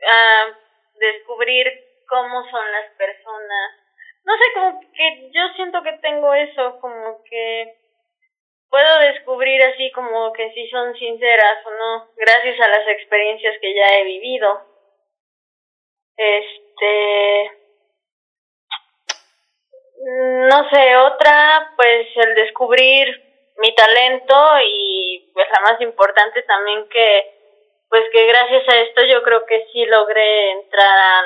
a 0.09 0.57
descubrir 0.95 1.67
cómo 2.09 2.49
son 2.51 2.73
las 2.73 2.91
personas. 2.93 3.73
No 4.25 4.37
sé, 4.37 4.45
como 4.55 4.81
que 4.81 5.31
yo 5.33 5.49
siento 5.55 5.83
que 5.83 5.93
tengo 6.03 6.35
eso, 6.35 6.81
como 6.81 7.23
que 7.25 7.86
puedo 8.71 8.99
descubrir 9.01 9.63
así 9.63 9.91
como 9.93 10.33
que 10.33 10.53
si 10.53 10.69
son 10.69 10.95
sinceras 10.95 11.65
o 11.67 11.71
no, 11.71 12.09
gracias 12.17 12.61
a 12.61 12.69
las 12.69 12.87
experiencias 12.89 13.57
que 13.61 13.75
ya 13.75 13.99
he 13.99 14.05
vivido. 14.05 14.61
Este, 16.17 17.51
no 20.49 20.71
sé, 20.71 20.97
otra, 20.97 21.73
pues 21.77 22.07
el 22.17 22.35
descubrir 22.35 23.25
mi 23.59 23.75
talento 23.75 24.35
y 24.63 25.31
pues 25.33 25.47
la 25.51 25.73
más 25.73 25.81
importante 25.81 26.43
también 26.43 26.89
que, 26.89 27.33
pues 27.89 28.05
que 28.13 28.27
gracias 28.27 28.69
a 28.69 28.77
esto 28.81 29.03
yo 29.05 29.23
creo 29.23 29.47
que 29.47 29.67
sí 29.73 29.85
logré 29.87 30.53
entrar 30.53 31.25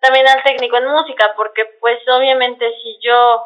también 0.00 0.28
al 0.28 0.42
técnico 0.42 0.76
en 0.76 0.86
música, 0.86 1.32
porque 1.36 1.64
pues 1.80 1.98
obviamente 2.08 2.70
si 2.82 2.98
yo, 3.00 3.42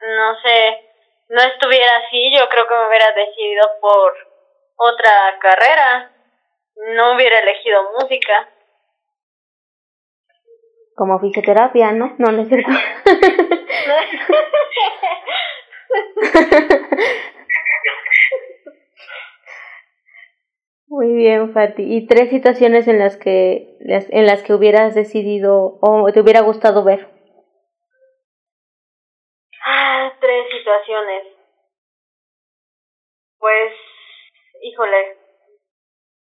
no 0.00 0.40
sé, 0.42 0.91
no 1.32 1.40
estuviera 1.40 1.96
así, 1.96 2.30
yo 2.36 2.46
creo 2.50 2.68
que 2.68 2.74
me 2.74 2.88
hubiera 2.88 3.10
decidido 3.12 3.62
por 3.80 4.12
otra 4.76 5.38
carrera. 5.40 6.12
No 6.94 7.14
hubiera 7.14 7.38
elegido 7.38 7.82
música. 7.98 8.50
Como 10.94 11.18
fisioterapia, 11.20 11.92
¿no? 11.92 12.14
No, 12.18 12.32
no 12.32 12.42
es 12.42 12.48
cierto. 12.48 12.70
Muy 20.86 21.14
bien, 21.14 21.54
Fati. 21.54 21.96
¿Y 21.96 22.06
tres 22.06 22.28
situaciones 22.28 22.86
en 22.88 22.98
las 22.98 23.16
que 23.16 23.78
en 23.80 24.26
las 24.26 24.42
que 24.42 24.52
hubieras 24.52 24.94
decidido 24.94 25.78
o 25.80 26.12
te 26.12 26.20
hubiera 26.20 26.42
gustado 26.42 26.84
ver? 26.84 27.11
Pues, 33.38 33.72
híjole. 34.62 35.18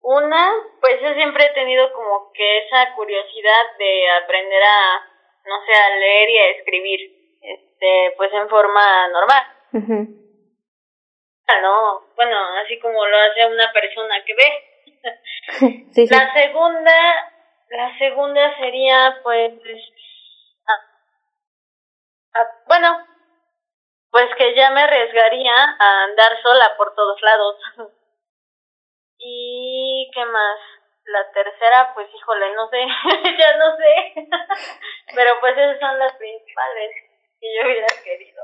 Una, 0.03 0.53
pues 0.81 1.01
yo 1.01 1.15
siempre 1.15 1.47
he 1.47 1.55
tenido 1.55 1.93
como 1.93 2.31
que 2.33 2.59
esa 2.59 2.95
curiosidad 2.95 3.65
de 3.79 4.11
aprender 4.11 4.63
a, 4.63 5.01
no 5.45 5.65
sé, 5.67 5.73
a 5.73 5.97
leer 5.97 6.31
y 6.31 6.39
a 6.39 6.51
escribir, 6.51 7.39
este, 7.41 8.15
pues 8.17 8.33
en 8.33 8.49
forma 8.49 9.09
normal. 9.09 9.45
No, 11.63 12.07
bueno, 12.15 12.37
así 12.65 12.79
como 12.79 13.05
lo 13.07 13.17
hace 13.19 13.47
una 13.47 13.73
persona 13.73 14.25
que 14.25 14.35
ve. 14.35 15.87
La 16.11 16.33
segunda, 16.35 17.33
La 17.71 17.99
segunda 17.99 18.57
sería, 18.59 19.21
pues, 19.23 19.53
bueno, 22.67 23.07
pues 24.17 24.31
que 24.39 24.57
ya 24.57 24.71
me 24.71 24.81
arriesgaría 24.81 25.53
a 25.79 26.05
andar 26.05 26.41
sola 26.43 26.71
por 26.79 26.95
todos 26.95 27.21
lados. 27.21 27.57
¿Y 29.19 30.11
qué 30.15 30.25
más? 30.25 30.59
La 31.05 31.31
tercera, 31.35 31.93
pues 31.95 32.09
híjole, 32.17 32.47
no 32.55 32.67
sé, 32.71 32.79
ya 33.39 33.59
no 33.59 33.77
sé. 33.77 34.15
pero 35.15 35.33
pues 35.41 35.53
esas 35.59 35.79
son 35.81 35.99
las 35.99 36.15
principales 36.15 36.91
que 37.39 37.47
yo 37.59 37.67
hubiera 37.67 37.87
querido. 38.03 38.43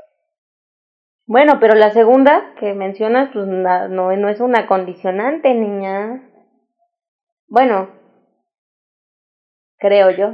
Bueno, 1.25 1.57
pero 1.59 1.73
la 1.73 1.89
segunda 1.89 2.53
que 2.59 2.75
mencionas, 2.75 3.31
pues 3.33 3.47
no, 3.47 4.11
no 4.15 4.29
es 4.29 4.39
una 4.41 4.67
condicionante, 4.67 5.55
niña. 5.55 6.21
Bueno, 7.47 7.89
creo 9.79 10.11
yo. 10.11 10.33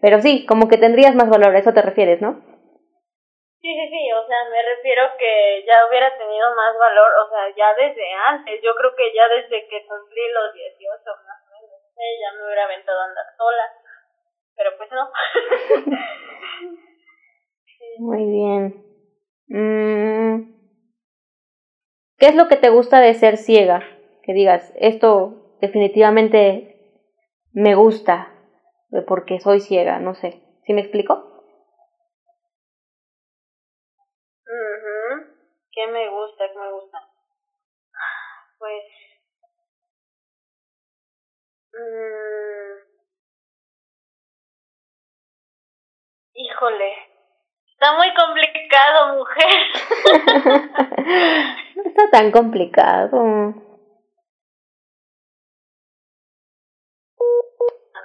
pero 0.00 0.20
sí, 0.20 0.46
como 0.46 0.68
que 0.68 0.78
tendrías 0.78 1.16
más 1.16 1.28
valor, 1.28 1.56
a 1.56 1.58
eso 1.58 1.72
te 1.72 1.82
refieres, 1.82 2.20
¿no? 2.20 2.49
Sí, 3.60 3.68
sí, 3.68 3.88
sí, 3.92 4.12
o 4.12 4.26
sea, 4.26 4.48
me 4.50 4.62
refiero 4.62 5.02
que 5.18 5.62
ya 5.66 5.86
hubiera 5.86 6.16
tenido 6.16 6.48
más 6.56 6.72
valor, 6.78 7.12
o 7.20 7.28
sea, 7.28 7.44
ya 7.54 7.74
desde 7.74 8.10
antes, 8.26 8.58
yo 8.64 8.74
creo 8.74 8.90
que 8.96 9.12
ya 9.12 9.28
desde 9.28 9.68
que 9.68 9.84
cumplí 9.84 10.22
los 10.32 10.52
18 10.54 11.10
más 11.28 11.36
o 11.44 11.52
menos, 11.52 11.76
ya 11.92 12.32
me 12.38 12.46
hubiera 12.46 12.64
aventado 12.64 13.00
a 13.00 13.04
andar 13.04 13.26
sola, 13.36 13.64
pero 14.56 14.70
pues 14.78 14.88
no. 14.92 15.10
Muy 17.98 18.24
bien. 18.30 18.90
Mm. 19.48 20.60
¿Qué 22.16 22.26
es 22.26 22.34
lo 22.34 22.48
que 22.48 22.56
te 22.56 22.70
gusta 22.70 23.00
de 23.00 23.12
ser 23.12 23.36
ciega? 23.36 23.82
Que 24.22 24.32
digas, 24.32 24.72
esto 24.76 25.56
definitivamente 25.60 26.78
me 27.52 27.74
gusta 27.74 28.32
porque 29.06 29.38
soy 29.38 29.60
ciega, 29.60 29.98
no 29.98 30.14
sé. 30.14 30.40
¿Sí 30.64 30.72
me 30.72 30.80
explico? 30.80 31.29
¿Qué 35.80 35.86
me 35.86 36.10
gusta? 36.10 36.44
¿Qué 36.46 36.58
me 36.58 36.72
gusta? 36.72 36.98
Pues... 38.58 38.84
Mmm, 41.72 42.80
híjole, 46.34 46.92
está 47.72 47.96
muy 47.96 48.12
complicado, 48.14 49.16
mujer. 49.16 49.62
no 51.76 51.82
está 51.86 52.10
tan 52.10 52.30
complicado. 52.30 53.54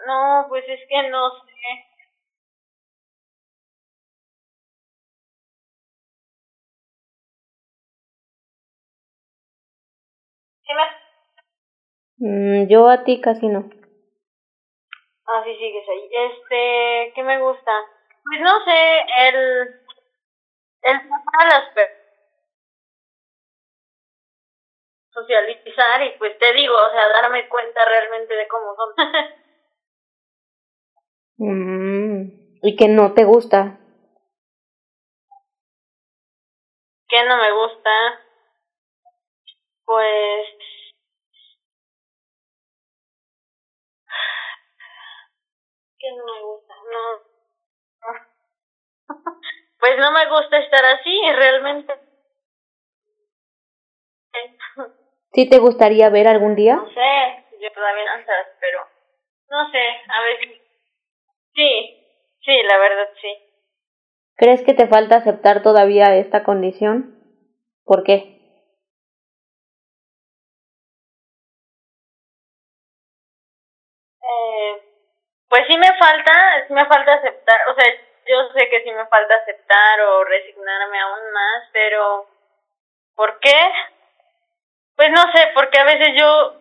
No, 0.07 0.45
pues 0.47 0.63
es 0.69 0.79
que 0.87 1.09
no 1.09 1.29
sé. 1.43 1.84
Mm, 12.17 12.67
yo 12.67 12.87
a 12.89 13.03
ti 13.03 13.19
casi 13.21 13.47
no. 13.47 13.69
Ah, 15.27 15.41
sí, 15.43 15.55
sigues 15.55 15.87
ahí. 15.89 16.09
Este, 16.11 17.11
¿qué 17.13 17.23
me 17.23 17.39
gusta? 17.39 17.71
Pues 18.23 18.41
no 18.41 18.63
sé, 18.63 19.05
el... 19.27 19.75
El 20.81 21.01
las 21.49 21.73
socializar 25.11 26.03
y 26.03 26.11
pues 26.17 26.37
te 26.37 26.53
digo, 26.53 26.75
o 26.75 26.89
sea, 26.91 27.07
darme 27.09 27.47
cuenta 27.47 27.79
realmente 27.85 28.35
de 28.35 28.47
cómo 28.47 28.75
son. 28.75 28.93
mm, 31.37 32.59
¿Y 32.61 32.75
que 32.75 32.87
no 32.87 33.13
te 33.13 33.23
gusta? 33.23 33.79
¿Qué 37.07 37.23
no 37.25 37.37
me 37.37 37.51
gusta? 37.53 38.24
Pues 39.85 40.47
que 45.99 46.11
no 46.11 46.25
me 46.25 46.41
gusta, 46.41 46.73
no. 46.91 47.35
Pues 49.79 49.99
no 49.99 50.11
me 50.11 50.27
gusta 50.27 50.57
estar 50.57 50.83
así, 50.85 51.21
realmente. 51.35 51.93
¿Sí 55.33 55.47
te 55.49 55.59
gustaría 55.59 56.09
ver 56.09 56.27
algún 56.27 56.55
día? 56.55 56.77
No 56.77 56.87
sé, 56.87 57.45
yo 57.61 57.71
todavía 57.73 58.17
no 58.17 58.23
sé, 58.23 58.31
pero 58.59 58.79
no 59.49 59.69
sé, 59.71 59.87
a 60.07 60.21
ver. 60.21 60.61
Sí, 61.53 62.03
sí, 62.43 62.63
la 62.63 62.77
verdad 62.77 63.09
sí. 63.21 63.37
¿Crees 64.37 64.63
que 64.63 64.73
te 64.73 64.87
falta 64.87 65.17
aceptar 65.17 65.61
todavía 65.61 66.15
esta 66.15 66.43
condición? 66.43 67.15
¿Por 67.83 68.03
qué? 68.03 68.34
Pues 75.49 75.63
sí 75.67 75.77
me 75.77 75.97
falta, 75.97 76.65
sí 76.67 76.73
me 76.73 76.85
falta 76.85 77.13
aceptar, 77.13 77.59
o 77.69 77.75
sea, 77.75 77.85
yo 78.27 78.49
sé 78.53 78.69
que 78.69 78.81
sí 78.83 78.91
me 78.91 79.05
falta 79.05 79.35
aceptar 79.35 80.01
o 80.01 80.23
resignarme 80.23 80.99
aún 80.99 81.31
más, 81.31 81.69
pero 81.71 82.27
¿por 83.15 83.39
qué? 83.39 83.71
Pues 84.95 85.09
no 85.11 85.21
sé, 85.33 85.51
porque 85.53 85.79
a 85.79 85.85
veces 85.85 86.09
yo, 86.17 86.53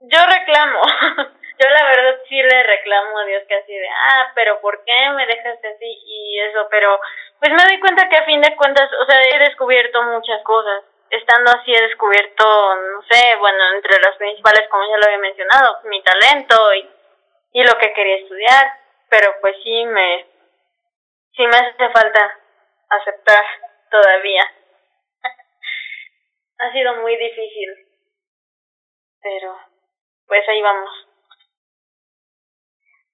yo 0.00 0.18
reclamo, 0.26 0.82
yo 1.58 1.70
la 1.70 1.84
verdad 1.84 2.20
sí 2.28 2.42
le 2.42 2.62
reclamo 2.62 3.18
a 3.18 3.24
Dios 3.24 3.44
que 3.48 3.54
así 3.54 3.72
de, 3.72 3.88
ah, 3.88 4.32
pero 4.34 4.60
¿por 4.60 4.84
qué 4.84 5.10
me 5.10 5.26
dejaste 5.26 5.68
así 5.68 5.98
y 6.04 6.40
eso? 6.40 6.66
Pero 6.70 7.00
pues 7.40 7.52
me 7.52 7.64
doy 7.64 7.80
cuenta 7.80 8.08
que 8.08 8.16
a 8.16 8.24
fin 8.24 8.40
de 8.40 8.54
cuentas, 8.56 8.90
o 9.00 9.06
sea, 9.06 9.22
he 9.22 9.38
descubierto 9.38 10.02
muchas 10.02 10.42
cosas. 10.42 10.84
Estando 11.10 11.50
así 11.52 11.74
he 11.74 11.80
descubierto, 11.80 12.44
no 12.44 13.02
sé, 13.08 13.36
bueno, 13.38 13.58
entre 13.74 13.98
las 14.02 14.14
principales, 14.16 14.68
como 14.68 14.84
ya 14.90 14.98
lo 14.98 15.04
había 15.06 15.18
mencionado, 15.18 15.78
mi 15.84 16.02
talento 16.02 16.74
y 16.74 16.97
y 17.52 17.62
lo 17.64 17.78
que 17.78 17.92
quería 17.92 18.16
estudiar, 18.16 18.72
pero 19.08 19.34
pues 19.40 19.56
sí 19.62 19.84
me, 19.86 20.26
sí 21.36 21.42
me 21.46 21.56
hace 21.56 21.88
falta 21.92 22.38
aceptar 22.90 23.44
todavía. 23.90 24.42
ha 26.58 26.72
sido 26.72 26.96
muy 26.96 27.16
difícil, 27.16 27.70
pero 29.20 29.56
pues 30.26 30.48
ahí 30.48 30.62
vamos. 30.62 30.90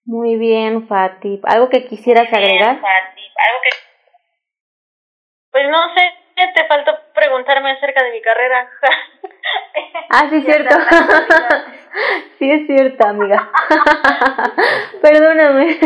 Muy 0.06 0.36
bien, 0.36 0.86
Fati. 0.86 1.40
¿Algo 1.44 1.70
que 1.70 1.86
quisieras 1.86 2.30
agregar? 2.30 2.78
Fati. 2.80 3.22
¿Algo 3.22 3.60
que... 3.62 3.70
Pues 5.50 5.68
no 5.68 5.94
sé, 5.94 6.12
te 6.54 6.66
faltó 6.66 7.03
preguntarme 7.24 7.70
acerca 7.72 8.04
de 8.04 8.10
mi 8.12 8.20
carrera. 8.20 8.70
ah, 10.10 10.26
sí, 10.30 10.36
es 10.36 10.44
cierto. 10.44 10.76
sí, 12.38 12.50
es 12.50 12.66
cierto, 12.66 13.06
amiga. 13.06 13.50
Perdóname. 15.02 15.78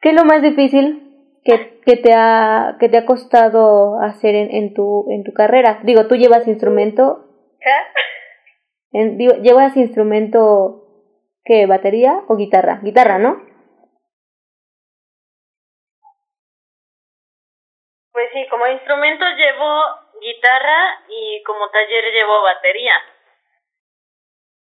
¿Qué 0.00 0.10
es 0.10 0.14
lo 0.14 0.24
más 0.24 0.42
difícil 0.42 1.40
que, 1.44 1.80
que, 1.84 1.96
te, 1.96 2.12
ha, 2.12 2.76
que 2.78 2.88
te 2.88 2.98
ha 2.98 3.06
costado 3.06 4.00
hacer 4.02 4.34
en, 4.34 4.50
en, 4.50 4.74
tu, 4.74 5.06
en 5.10 5.24
tu 5.24 5.32
carrera? 5.32 5.80
Digo, 5.82 6.06
tú 6.06 6.16
llevas 6.16 6.46
instrumento. 6.46 7.26
¿Qué? 7.60 8.98
En, 8.98 9.16
digo, 9.16 9.34
¿Llevas 9.36 9.76
instrumento, 9.76 10.86
qué, 11.44 11.66
batería 11.66 12.22
o 12.28 12.36
guitarra? 12.36 12.80
Guitarra, 12.82 13.18
¿no? 13.18 13.53
Como 18.54 18.68
instrumento 18.68 19.24
llevo 19.36 19.82
guitarra 20.20 21.02
y 21.08 21.42
como 21.42 21.68
taller 21.70 22.04
llevo 22.12 22.40
batería. 22.42 22.94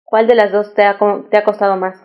¿Cuál 0.04 0.26
de 0.26 0.34
las 0.34 0.52
dos 0.52 0.74
te 0.74 0.84
ha, 0.84 0.98
te 1.30 1.38
ha 1.38 1.44
costado 1.44 1.76
más? 1.76 2.04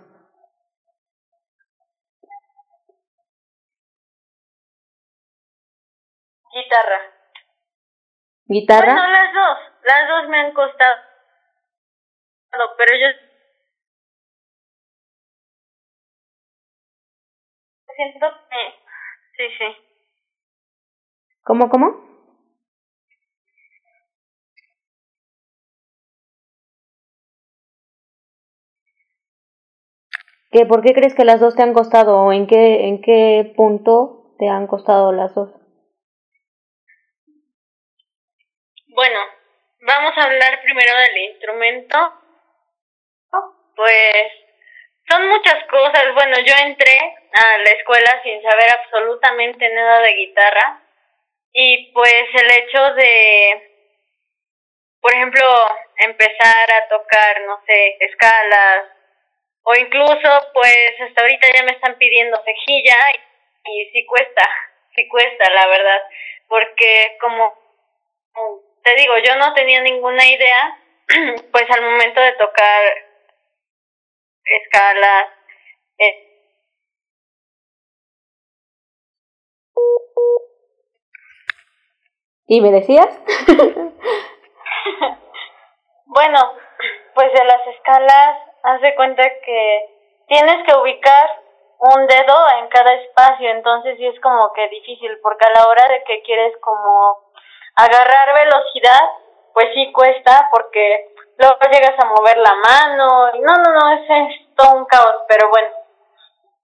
Guitarra. 6.53 7.01
¿Guitarra? 8.45 8.93
Bueno, 8.93 9.09
las 9.09 9.33
dos. 9.33 9.59
Las 9.85 10.09
dos 10.09 10.29
me 10.29 10.41
han 10.41 10.53
costado. 10.53 10.95
Pero 12.77 12.97
yo 12.99 13.07
siento 17.97 18.27
que... 18.51 18.75
Sí, 19.39 19.57
sí. 19.57 19.88
¿Cómo, 21.49 21.71
cómo? 21.71 21.97
¿Qué, 30.53 30.67
¿Por 30.67 30.83
qué 30.83 30.93
crees 30.93 31.15
que 31.15 31.25
las 31.25 31.41
dos 31.41 31.57
te 31.57 31.63
han 31.63 31.73
costado 31.73 32.19
o 32.19 32.35
en 32.35 32.47
qué, 32.47 32.89
en 32.89 33.01
qué 33.01 33.55
punto 33.57 34.35
te 34.39 34.47
han 34.47 34.67
costado 34.67 35.11
las 35.13 35.35
dos? 35.35 35.49
Bueno, 38.89 39.21
vamos 39.81 40.13
a 40.19 40.25
hablar 40.25 40.61
primero 40.63 40.99
del 40.99 41.17
instrumento. 41.33 41.97
Pues 43.75 44.33
son 45.09 45.27
muchas 45.29 45.65
cosas. 45.71 46.13
Bueno, 46.13 46.37
yo 46.45 46.53
entré 46.67 46.99
a 47.33 47.57
la 47.57 47.71
escuela 47.71 48.23
sin 48.23 48.43
saber 48.43 48.67
absolutamente 48.71 49.67
nada 49.73 50.01
de 50.01 50.13
guitarra 50.13 50.88
y 51.53 51.93
pues 51.93 52.25
el 52.35 52.51
hecho 52.51 52.95
de, 52.95 53.95
por 55.01 55.13
ejemplo, 55.13 55.47
empezar 55.97 56.73
a 56.73 56.89
tocar, 56.89 57.41
no 57.47 57.61
sé, 57.67 57.97
escalas 58.01 58.85
o 59.63 59.75
incluso 59.75 60.29
pues 60.55 61.01
hasta 61.01 61.23
ahorita 61.23 61.47
ya 61.55 61.63
me 61.65 61.73
están 61.73 61.99
pidiendo 61.99 62.43
cejilla 62.43 62.97
y, 63.13 63.71
y 63.71 63.91
sí 63.91 64.07
cuesta, 64.07 64.49
sí 64.97 65.07
cuesta 65.09 65.51
la 65.51 65.67
verdad, 65.67 66.03
porque 66.49 67.17
como 67.21 67.55
te 68.83 68.95
digo, 68.97 69.15
yo 69.19 69.37
no 69.37 69.53
tenía 69.55 69.83
ninguna 69.83 70.25
idea, 70.27 70.79
pues 71.53 71.71
al 71.71 71.83
momento 71.83 72.21
de 72.21 72.33
tocar 72.33 73.05
escalas, 74.45 75.29
eh, 75.99 76.25
¿Y 82.49 82.63
me 82.63 82.71
decías? 82.73 83.07
bueno, 86.07 86.39
pues 87.15 87.33
de 87.35 87.45
las 87.45 87.67
escalas, 87.77 88.39
haz 88.63 88.81
de 88.81 88.95
cuenta 88.95 89.23
que 89.45 89.85
tienes 90.29 90.67
que 90.67 90.75
ubicar 90.75 91.43
un 91.79 92.07
dedo 92.07 92.49
en 92.59 92.69
cada 92.69 92.95
espacio, 92.95 93.51
entonces 93.51 93.99
sí 93.99 94.07
es 94.07 94.19
como 94.21 94.51
que 94.55 94.67
difícil, 94.71 95.19
porque 95.23 95.47
a 95.47 95.61
la 95.61 95.69
hora 95.69 95.89
de 95.89 96.03
que 96.05 96.23
quieres 96.23 96.57
como 96.63 97.19
agarrar 97.77 98.35
velocidad, 98.35 99.03
pues 99.53 99.67
sí 99.75 99.93
cuesta, 99.93 100.49
porque 100.51 101.13
luego 101.37 101.59
llegas 101.71 102.03
a 102.03 102.07
mover 102.07 102.39
la 102.39 102.55
mano, 102.55 103.31
y 103.35 103.41
no, 103.41 103.55
no, 103.57 103.73
no, 103.79 103.93
es, 103.93 104.09
es 104.09 104.55
todo 104.57 104.75
un 104.75 104.87
caos, 104.87 105.17
pero 105.29 105.51
bueno. 105.51 105.69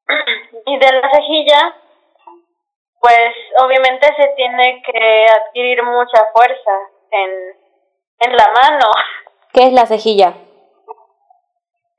y 0.67 0.79
de 0.79 0.93
la 0.93 1.11
cejilla, 1.11 1.77
pues 3.05 3.35
obviamente 3.63 4.07
se 4.17 4.29
tiene 4.29 4.83
que 4.83 5.27
adquirir 5.27 5.83
mucha 5.83 6.25
fuerza 6.33 6.71
en, 7.11 7.31
en 8.21 8.35
la 8.35 8.49
mano. 8.49 8.87
¿Qué 9.53 9.67
es 9.67 9.73
la 9.75 9.85
cejilla? 9.85 10.33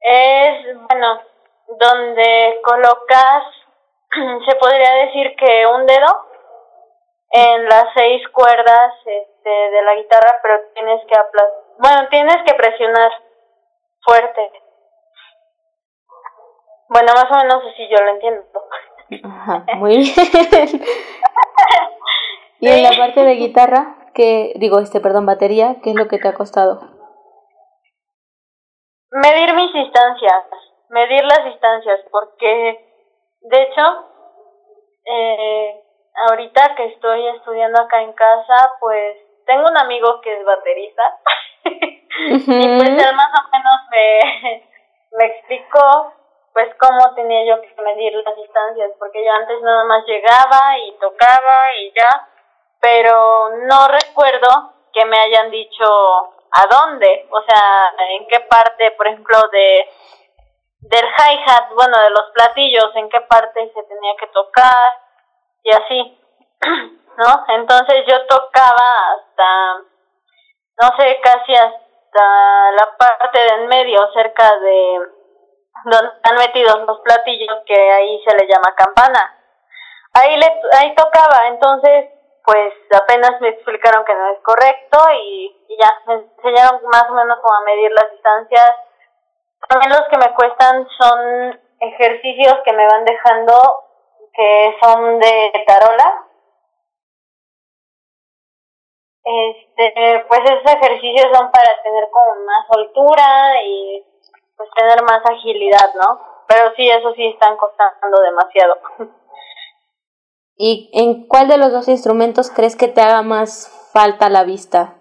Es, 0.01 0.65
bueno, 0.89 1.21
donde 1.67 2.59
colocas, 2.63 3.43
se 4.49 4.55
podría 4.55 5.05
decir 5.05 5.35
que 5.35 5.67
un 5.67 5.85
dedo 5.85 6.25
en 7.29 7.69
las 7.69 7.85
seis 7.93 8.27
cuerdas 8.29 8.93
este, 9.05 9.49
de 9.49 9.81
la 9.83 9.93
guitarra, 9.97 10.39
pero 10.41 10.59
tienes 10.73 11.05
que 11.05 11.19
aplastar, 11.19 11.61
bueno, 11.77 12.07
tienes 12.09 12.37
que 12.47 12.53
presionar 12.55 13.11
fuerte. 14.03 14.51
Bueno, 16.89 17.13
más 17.13 17.25
o 17.29 17.35
menos 17.35 17.63
así 17.71 17.87
yo 17.89 18.03
lo 18.03 18.09
entiendo. 18.09 18.43
Ajá, 19.23 19.65
muy 19.75 19.97
bien. 19.97 20.13
y 22.59 22.67
en 22.67 22.83
la 22.83 22.91
parte 22.97 23.23
de 23.23 23.35
guitarra, 23.35 23.95
que 24.13 24.53
digo, 24.55 24.79
este, 24.79 24.99
perdón, 24.99 25.25
batería, 25.25 25.77
¿qué 25.83 25.91
es 25.91 25.95
lo 25.95 26.07
que 26.07 26.17
te 26.17 26.27
ha 26.27 26.33
costado? 26.33 26.81
Medir 29.11 29.53
mis 29.53 29.73
distancias, 29.73 30.43
medir 30.89 31.23
las 31.23 31.45
distancias, 31.45 31.99
porque 32.11 32.85
de 33.41 33.61
hecho, 33.61 33.81
eh, 35.05 35.83
ahorita 36.29 36.75
que 36.75 36.85
estoy 36.85 37.27
estudiando 37.27 37.81
acá 37.81 38.01
en 38.01 38.13
casa, 38.13 38.71
pues 38.79 39.17
tengo 39.45 39.67
un 39.69 39.77
amigo 39.77 40.19
que 40.21 40.39
es 40.39 40.43
baterista 40.43 41.03
y 41.65 42.39
pues 42.39 42.89
él 42.89 43.15
más 43.15 43.29
o 43.29 43.49
menos 43.51 43.81
me, 43.91 44.67
me 45.17 45.25
explicó 45.25 46.13
pues 46.55 46.73
cómo 46.79 47.13
tenía 47.15 47.45
yo 47.45 47.61
que 47.61 47.81
medir 47.81 48.13
las 48.13 48.33
distancias, 48.37 48.91
porque 48.97 49.25
yo 49.25 49.29
antes 49.33 49.61
nada 49.61 49.83
más 49.83 50.05
llegaba 50.05 50.77
y 50.77 50.93
tocaba 51.01 51.73
y 51.81 51.91
ya, 51.91 52.29
pero 52.79 53.49
no 53.67 53.89
recuerdo 53.89 54.71
que 54.93 55.03
me 55.03 55.19
hayan 55.19 55.51
dicho 55.51 55.83
a 55.83 56.65
dónde, 56.71 57.27
o 57.29 57.41
sea, 57.41 57.93
en 58.11 58.25
qué 58.27 58.39
parte, 58.39 58.91
por 58.91 59.05
ejemplo, 59.05 59.37
de 59.51 59.89
del 60.79 61.05
hi-hat, 61.05 61.73
bueno, 61.73 61.99
de 61.99 62.11
los 62.11 62.31
platillos, 62.33 62.89
en 62.95 63.09
qué 63.09 63.19
parte 63.19 63.73
se 63.73 63.83
tenía 63.83 64.13
que 64.17 64.27
tocar 64.27 64.93
y 65.61 65.71
así, 65.71 66.21
¿no? 67.17 67.45
Entonces 67.49 68.05
yo 68.07 68.25
tocaba 68.27 69.11
hasta, 69.11 69.73
no 70.79 70.97
sé, 70.97 71.19
casi 71.21 71.53
hasta 71.53 72.71
la 72.71 72.95
parte 72.97 73.39
de 73.39 73.47
en 73.55 73.67
medio, 73.67 74.09
cerca 74.13 74.57
de 74.59 75.14
donde 75.85 76.15
están 76.15 76.35
metidos 76.35 76.79
los 76.87 76.99
platillos 77.01 77.57
que 77.65 77.91
ahí 77.91 78.23
se 78.27 78.35
le 78.35 78.47
llama 78.47 78.75
campana. 78.75 79.37
Ahí 80.13 80.37
le 80.37 80.47
ahí 80.77 80.95
tocaba, 80.95 81.47
entonces 81.47 82.09
pues 82.43 82.73
apenas 82.93 83.41
me 83.41 83.49
explicaron 83.49 84.05
que 84.05 84.13
no 84.13 84.31
es 84.31 84.39
correcto 84.41 84.99
y, 85.13 85.65
y 85.67 85.77
ya 85.81 85.91
me 86.05 86.13
enseñaron 86.13 86.81
más 86.91 87.05
o 87.09 87.13
menos 87.13 87.39
cómo 87.41 87.65
medir 87.65 87.91
las 87.91 88.11
distancias. 88.11 88.71
También 89.67 89.91
los 89.91 90.07
que 90.09 90.17
me 90.17 90.33
cuestan 90.35 90.87
son 90.99 91.59
ejercicios 91.79 92.55
que 92.63 92.73
me 92.73 92.85
van 92.85 93.03
dejando 93.03 93.85
que 94.33 94.77
son 94.81 95.19
de 95.19 95.63
tarola. 95.65 96.27
Este, 99.23 100.25
pues 100.27 100.39
esos 100.41 100.75
ejercicios 100.75 101.27
son 101.33 101.51
para 101.51 101.81
tener 101.81 102.07
como 102.11 102.45
más 102.45 102.67
altura 102.69 103.63
y 103.63 104.05
pues 104.57 104.69
tener 104.75 105.03
más 105.03 105.21
agilidad, 105.25 105.93
¿no? 105.95 106.19
Pero 106.47 106.71
sí, 106.75 106.89
eso 106.89 107.13
sí 107.13 107.25
están 107.27 107.57
costando 107.57 108.21
demasiado. 108.21 108.77
¿Y 110.57 110.89
en 110.93 111.27
cuál 111.27 111.47
de 111.47 111.57
los 111.57 111.71
dos 111.71 111.87
instrumentos 111.89 112.49
crees 112.49 112.75
que 112.77 112.87
te 112.87 113.01
haga 113.01 113.21
más 113.23 113.89
falta 113.91 114.29
la 114.29 114.43
vista? 114.43 114.95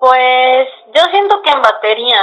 Pues 0.00 0.68
yo 0.94 1.02
siento 1.10 1.42
que 1.42 1.50
en 1.50 1.62
batería. 1.62 2.18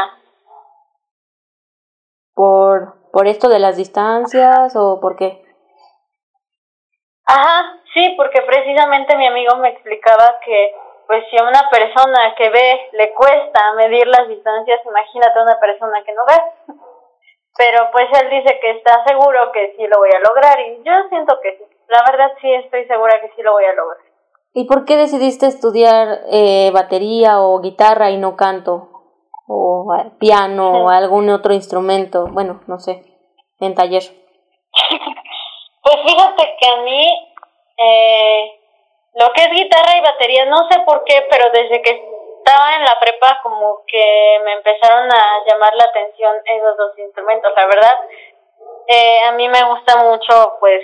¿Por, 2.33 3.11
por 3.11 3.27
esto 3.27 3.49
de 3.49 3.59
las 3.59 3.77
distancias 3.77 4.75
o 4.75 4.99
por 4.99 5.15
qué? 5.15 5.43
Ajá, 7.25 7.79
sí, 7.93 8.13
porque 8.17 8.41
precisamente 8.41 9.15
mi 9.15 9.27
amigo 9.27 9.55
me 9.57 9.69
explicaba 9.69 10.39
que 10.43 10.73
pues 11.07 11.23
si 11.29 11.37
a 11.37 11.43
una 11.43 11.69
persona 11.69 12.35
que 12.37 12.49
ve 12.49 12.89
le 12.93 13.13
cuesta 13.13 13.73
medir 13.75 14.07
las 14.07 14.27
distancias, 14.27 14.79
imagínate 14.85 15.39
a 15.39 15.43
una 15.43 15.59
persona 15.59 16.03
que 16.03 16.13
no 16.13 16.25
ve. 16.25 16.75
Pero 17.57 17.89
pues 17.91 18.07
él 18.21 18.29
dice 18.29 18.59
que 18.61 18.71
está 18.71 19.03
seguro 19.05 19.51
que 19.51 19.75
sí 19.75 19.85
lo 19.87 19.99
voy 19.99 20.09
a 20.09 20.19
lograr 20.19 20.59
y 20.59 20.83
yo 20.83 20.93
siento 21.09 21.37
que 21.41 21.57
sí. 21.57 21.63
La 21.87 22.03
verdad 22.09 22.31
sí 22.39 22.53
estoy 22.53 22.85
segura 22.87 23.19
que 23.19 23.31
sí 23.35 23.41
lo 23.41 23.51
voy 23.51 23.65
a 23.65 23.73
lograr. 23.73 24.11
¿Y 24.53 24.65
por 24.65 24.85
qué 24.85 24.97
decidiste 24.97 25.47
estudiar 25.47 26.21
eh, 26.31 26.71
batería 26.73 27.41
o 27.41 27.59
guitarra 27.59 28.11
y 28.11 28.17
no 28.17 28.35
canto? 28.35 28.89
O 29.47 29.93
piano 30.19 30.85
o 30.85 30.89
algún 30.89 31.29
otro 31.29 31.53
instrumento, 31.53 32.27
bueno, 32.31 32.61
no 32.67 32.79
sé, 32.79 33.03
en 33.59 33.75
taller. 33.75 34.03
pues 35.83 35.95
fíjate 36.05 36.55
que 36.59 36.69
a 36.69 36.81
mí 36.83 37.07
eh, 37.77 38.60
lo 39.13 39.31
que 39.33 39.41
es 39.41 39.51
guitarra 39.51 39.97
y 39.97 40.01
batería, 40.01 40.45
no 40.45 40.67
sé 40.69 40.79
por 40.85 41.03
qué, 41.03 41.25
pero 41.29 41.49
desde 41.51 41.81
que 41.81 41.91
estaba 42.37 42.75
en 42.75 42.83
la 42.83 42.99
prepa 42.99 43.39
como 43.43 43.83
que 43.85 44.39
me 44.43 44.53
empezaron 44.53 45.11
a 45.11 45.43
llamar 45.45 45.75
la 45.75 45.83
atención 45.85 46.35
esos 46.45 46.77
dos 46.77 46.97
instrumentos, 46.97 47.51
la 47.55 47.65
verdad. 47.65 47.97
Eh, 48.87 49.21
a 49.23 49.31
mí 49.33 49.47
me 49.47 49.63
gusta 49.65 49.97
mucho 49.97 50.57
pues 50.59 50.81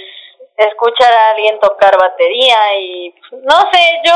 escuchar 0.56 1.12
a 1.12 1.32
alguien 1.32 1.60
tocar 1.60 1.98
batería 2.00 2.76
y 2.80 3.14
no 3.32 3.56
sé, 3.72 4.02
yo 4.04 4.14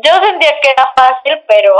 yo 0.00 0.12
sentía 0.22 0.60
que 0.60 0.70
era 0.70 0.92
fácil, 0.94 1.42
pero 1.48 1.74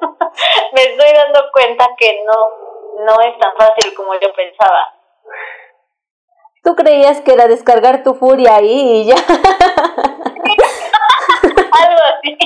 me 0.72 0.82
estoy 0.82 1.12
dando 1.12 1.50
cuenta 1.52 1.88
que 1.96 2.22
no 2.24 2.72
no 3.04 3.20
es 3.22 3.38
tan 3.38 3.56
fácil 3.56 3.94
como 3.94 4.14
yo 4.14 4.32
pensaba. 4.34 4.94
Tú 6.62 6.76
creías 6.76 7.20
que 7.22 7.32
era 7.32 7.48
descargar 7.48 8.02
tu 8.04 8.14
furia 8.14 8.56
ahí 8.56 9.00
y 9.00 9.06
ya. 9.06 9.16
Algo 11.72 12.00
así. 12.14 12.38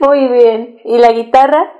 Muy 0.00 0.28
bien. 0.28 0.80
¿Y 0.84 0.98
la 0.98 1.12
guitarra? 1.12 1.72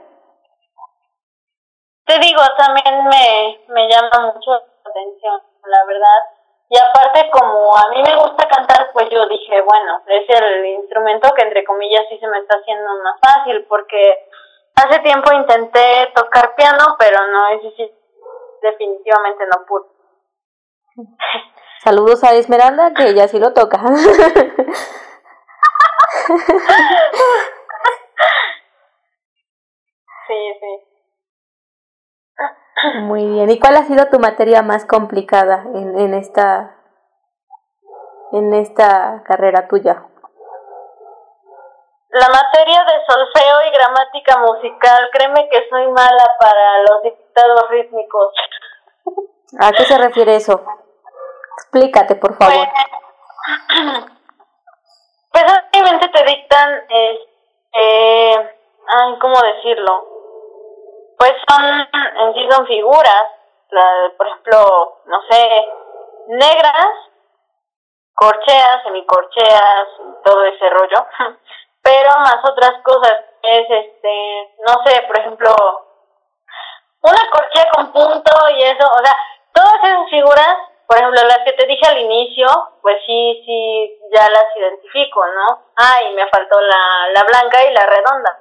Te 2.04 2.18
digo, 2.18 2.42
también 2.58 3.04
me, 3.04 3.60
me 3.68 3.88
llama 3.88 4.32
mucho 4.32 4.50
la 4.50 4.90
atención, 4.90 5.40
la 5.64 5.84
verdad. 5.86 6.20
Y 6.68 6.78
aparte, 6.78 7.30
como 7.30 7.76
a 7.76 7.88
mí 7.90 8.02
me 8.02 8.16
gusta 8.16 8.48
cantar, 8.48 8.90
pues 8.92 9.08
yo 9.10 9.26
dije, 9.26 9.60
bueno, 9.60 10.02
es 10.06 10.24
el 10.28 10.66
instrumento 10.66 11.32
que 11.34 11.42
entre 11.42 11.64
comillas 11.64 12.06
sí 12.08 12.18
se 12.18 12.26
me 12.28 12.38
está 12.38 12.58
haciendo 12.58 12.90
más 13.02 13.18
fácil, 13.20 13.64
porque 13.68 14.28
hace 14.76 15.00
tiempo 15.00 15.32
intenté 15.32 16.12
tocar 16.14 16.54
piano, 16.54 16.96
pero 16.98 17.26
no, 17.26 17.48
ese 17.48 17.70
sí, 17.76 17.92
definitivamente 18.62 19.44
no 19.46 19.66
pude. 19.66 19.99
Saludos 21.82 22.22
a 22.24 22.34
Esmeralda, 22.34 22.92
que 22.94 23.08
ella 23.08 23.26
sí 23.28 23.38
lo 23.38 23.52
toca. 23.54 23.78
sí, 30.26 30.54
sí. 30.60 30.90
Muy 33.02 33.26
bien. 33.26 33.50
¿Y 33.50 33.58
cuál 33.58 33.76
ha 33.76 33.84
sido 33.84 34.06
tu 34.06 34.18
materia 34.18 34.62
más 34.62 34.84
complicada 34.84 35.64
en, 35.74 35.98
en 35.98 36.14
esta 36.14 36.76
en 38.32 38.54
esta 38.54 39.22
carrera 39.24 39.68
tuya? 39.68 40.06
La 42.10 42.28
materia 42.28 42.84
de 42.84 43.04
solfeo 43.06 43.68
y 43.68 43.70
gramática 43.70 44.38
musical, 44.38 45.08
créeme 45.12 45.48
que 45.48 45.68
soy 45.68 45.86
mala 45.88 46.24
para 46.40 46.82
los 46.82 47.02
dictados 47.04 47.70
rítmicos. 47.70 48.34
¿A 49.60 49.70
qué 49.72 49.84
se 49.84 49.96
refiere 49.96 50.36
eso? 50.36 50.64
Explícate, 51.60 52.16
por 52.16 52.36
favor. 52.38 52.66
Pues, 53.68 54.04
pues 55.32 55.44
obviamente 55.72 56.08
te 56.08 56.24
dictan, 56.24 56.82
eh, 56.88 58.56
ay, 58.88 59.18
¿cómo 59.20 59.40
decirlo? 59.40 60.06
Pues 61.18 61.32
son, 61.48 61.62
en 61.62 62.34
sí 62.34 62.48
son 62.50 62.66
figuras, 62.66 63.24
por 64.16 64.26
ejemplo, 64.26 65.02
no 65.04 65.22
sé, 65.28 65.68
negras, 66.28 67.10
corcheas, 68.14 68.82
semicorcheas, 68.82 69.88
todo 70.24 70.44
ese 70.44 70.70
rollo, 70.70 71.06
pero 71.82 72.10
más 72.20 72.38
otras 72.42 72.82
cosas, 72.82 73.16
es 73.42 73.66
este, 73.68 74.54
no 74.66 74.82
sé, 74.84 75.02
por 75.02 75.18
ejemplo, 75.18 75.54
una 77.02 77.30
corchea 77.30 77.70
con 77.74 77.92
punto 77.92 78.32
y 78.56 78.62
eso, 78.62 78.86
o 78.90 79.04
sea, 79.04 79.14
todas 79.52 79.84
esas 79.84 80.10
figuras, 80.10 80.56
por 80.90 80.98
ejemplo, 80.98 81.22
las 81.22 81.38
que 81.44 81.52
te 81.52 81.66
dije 81.66 81.86
al 81.86 81.98
inicio, 82.00 82.48
pues 82.82 82.96
sí, 83.06 83.42
sí, 83.46 84.00
ya 84.12 84.28
las 84.28 84.46
identifico, 84.56 85.24
¿no? 85.24 85.66
Ah, 85.76 86.02
y 86.02 86.12
me 86.14 86.26
faltó 86.26 86.60
la, 86.60 87.06
la 87.14 87.22
blanca 87.22 87.62
y 87.62 87.72
la 87.72 87.86
redonda. 87.86 88.40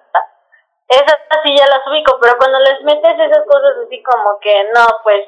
Esas 0.87 1.19
sí 1.45 1.55
ya 1.55 1.67
las 1.67 1.85
ubico, 1.85 2.17
pero 2.19 2.39
cuando 2.39 2.57
les 2.57 2.81
metes 2.81 3.19
esas 3.19 3.45
cosas 3.45 3.85
así 3.85 4.01
como 4.01 4.39
que 4.39 4.63
no, 4.73 4.83
pues 5.03 5.27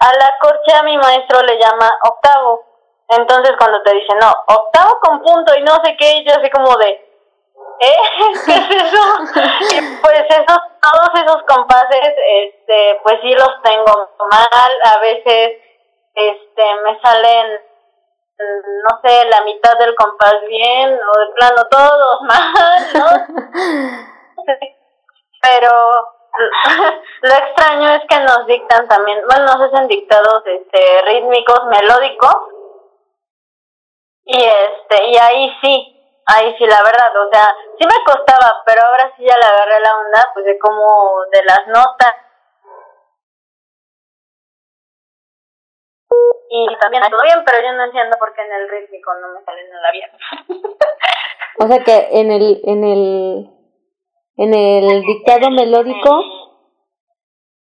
a 0.00 0.12
la 0.12 0.34
corchea 0.40 0.82
mi 0.82 0.98
maestro 0.98 1.40
le 1.42 1.56
llama 1.56 1.88
octavo. 2.02 2.64
Entonces 3.10 3.54
cuando 3.56 3.80
te 3.84 3.94
dice, 3.94 4.12
no, 4.20 4.32
octavo 4.48 4.98
con 5.00 5.22
punto 5.22 5.54
y 5.56 5.62
no 5.62 5.74
sé 5.84 5.96
qué, 5.96 6.24
yo 6.24 6.32
así 6.32 6.50
como 6.50 6.76
de, 6.78 6.90
¿eh? 7.78 7.96
¿Qué 8.44 8.54
es 8.54 8.70
eso? 8.70 9.02
y 9.70 9.96
pues 10.02 10.24
esos, 10.30 10.58
todos 10.82 11.10
esos 11.14 11.44
compases, 11.44 12.12
este, 12.26 13.00
pues 13.04 13.20
sí 13.22 13.32
los 13.34 13.62
tengo 13.62 14.10
mal, 14.28 14.80
a 14.82 14.98
veces, 14.98 15.67
este, 16.14 16.74
me 16.84 17.00
salen, 17.00 17.60
no 18.38 19.00
sé, 19.02 19.24
la 19.26 19.42
mitad 19.42 19.78
del 19.78 19.94
compás 19.94 20.40
bien, 20.48 20.94
o 20.94 21.18
de 21.18 21.32
plano 21.34 21.64
todos 21.70 22.20
mal, 22.28 22.86
¿no? 22.94 23.06
pero 25.40 25.70
lo 27.22 27.34
extraño 27.34 27.94
es 27.94 28.02
que 28.08 28.18
nos 28.20 28.46
dictan 28.46 28.86
también, 28.88 29.20
bueno, 29.28 29.44
nos 29.44 29.60
hacen 29.60 29.88
dictados 29.88 30.42
este 30.46 31.02
rítmicos, 31.06 31.64
melódicos 31.66 32.36
y 34.24 34.44
este 34.44 35.06
y 35.06 35.16
ahí 35.16 35.56
sí, 35.62 36.20
ahí 36.26 36.54
sí 36.58 36.66
la 36.66 36.82
verdad, 36.82 37.16
o 37.16 37.30
sea, 37.32 37.56
sí 37.78 37.86
me 37.86 38.04
costaba, 38.04 38.62
pero 38.64 38.82
ahora 38.84 39.12
sí 39.16 39.24
ya 39.24 39.36
le 39.36 39.44
agarré 39.44 39.80
la 39.80 39.96
onda 39.96 40.30
pues 40.34 40.44
de 40.44 40.58
como 40.58 41.24
de 41.32 41.42
las 41.44 41.66
notas 41.68 42.12
y 46.50 46.66
también 46.80 47.02
todo 47.10 47.22
bien, 47.22 47.38
pero 47.44 47.58
yo 47.62 47.72
no 47.76 47.84
entiendo 47.84 48.16
por 48.18 48.32
qué 48.34 48.42
en 48.42 48.52
el 48.52 48.68
rítmico 48.68 49.10
no 49.20 49.34
me 49.34 49.44
sale 49.44 49.68
nada 49.68 49.92
bien. 49.92 50.10
o 51.60 51.66
sea 51.66 51.84
que 51.84 52.20
en 52.20 52.32
el 52.32 52.60
en 52.64 52.84
el 52.84 53.50
en 54.38 54.54
el 54.54 55.02
dictado 55.02 55.50
melódico, 55.50 56.22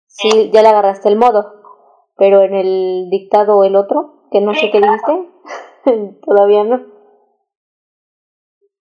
sí, 0.08 0.50
ya 0.54 0.62
le 0.62 0.70
agarraste 0.70 1.10
el 1.10 1.18
modo, 1.18 1.62
pero 2.16 2.42
en 2.42 2.56
el 2.56 3.10
dictado 3.10 3.64
el 3.66 3.76
otro, 3.76 4.28
que 4.32 4.40
no 4.40 4.54
sé 4.54 4.72
qué 4.72 4.80
dijiste, 4.80 5.30
todavía 6.26 6.64
no. 6.64 6.76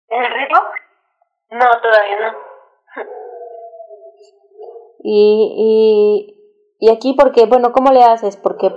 ¿El 0.08 0.26
ritmo? 0.26 0.58
No, 1.50 1.66
todavía 1.80 2.20
no. 2.20 2.38
y, 5.00 6.34
y, 6.80 6.86
y 6.86 6.90
aquí, 6.90 7.14
porque, 7.16 7.46
bueno, 7.46 7.70
¿cómo 7.72 7.92
le 7.92 8.02
haces? 8.02 8.36
Porque, 8.36 8.70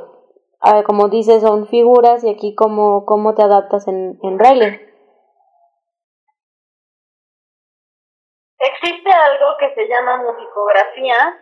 como 0.86 1.10
dices, 1.10 1.42
son 1.42 1.68
figuras 1.68 2.24
y 2.24 2.30
aquí, 2.30 2.56
¿cómo, 2.56 3.06
cómo 3.06 3.34
te 3.34 3.42
adaptas 3.42 3.88
en, 3.88 4.20
en 4.22 4.38
braille? 4.38 4.88
Existe 8.60 9.12
algo 9.12 9.58
que 9.58 9.74
se 9.74 9.88
llama 9.88 10.18
musicografía 10.18 11.40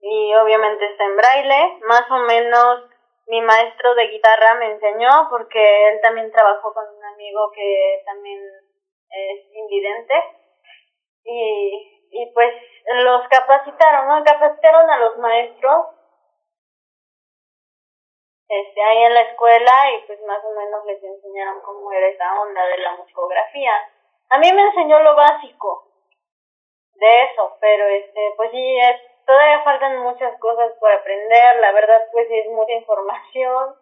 y 0.00 0.34
obviamente 0.34 0.84
está 0.86 1.04
en 1.04 1.16
braille. 1.16 1.78
Más 1.86 2.10
o 2.10 2.18
menos 2.26 2.90
mi 3.28 3.40
maestro 3.40 3.94
de 3.94 4.08
guitarra 4.08 4.54
me 4.58 4.72
enseñó 4.72 5.28
porque 5.30 5.88
él 5.90 6.00
también 6.02 6.32
trabajó 6.32 6.74
con 6.74 6.84
un 6.84 7.04
amigo 7.04 7.50
que 7.54 8.02
también 8.04 8.40
es 9.10 9.54
invidente 9.54 10.14
y, 11.24 12.08
y 12.10 12.32
pues 12.34 12.52
los 13.04 13.28
capacitaron, 13.28 14.08
¿no? 14.08 14.24
Capacitaron 14.24 14.90
a 14.90 14.98
los 14.98 15.18
maestros 15.18 15.86
este, 18.48 18.82
ahí 18.82 19.04
en 19.04 19.14
la 19.14 19.22
escuela 19.22 19.72
y 19.92 20.06
pues 20.06 20.20
más 20.26 20.44
o 20.44 20.54
menos 20.54 20.84
les 20.86 21.02
enseñaron 21.02 21.60
cómo 21.62 21.90
era 21.92 22.08
esa 22.08 22.40
onda 22.40 22.66
de 22.66 22.78
la 22.78 22.96
musicografía. 22.96 23.72
A 24.30 24.38
mí 24.38 24.52
me 24.52 24.62
enseñó 24.62 25.00
lo 25.00 25.16
básico, 25.16 25.94
de 26.94 27.22
eso, 27.24 27.56
pero 27.60 27.86
este, 27.86 28.34
pues 28.36 28.50
sí, 28.50 28.78
es, 28.78 28.96
todavía 29.26 29.62
faltan 29.64 29.98
muchas 30.02 30.38
cosas 30.38 30.72
por 30.78 30.90
aprender, 30.92 31.56
la 31.60 31.72
verdad 31.72 32.00
pues 32.12 32.28
sí 32.28 32.38
es 32.38 32.50
mucha 32.50 32.72
información 32.72 33.74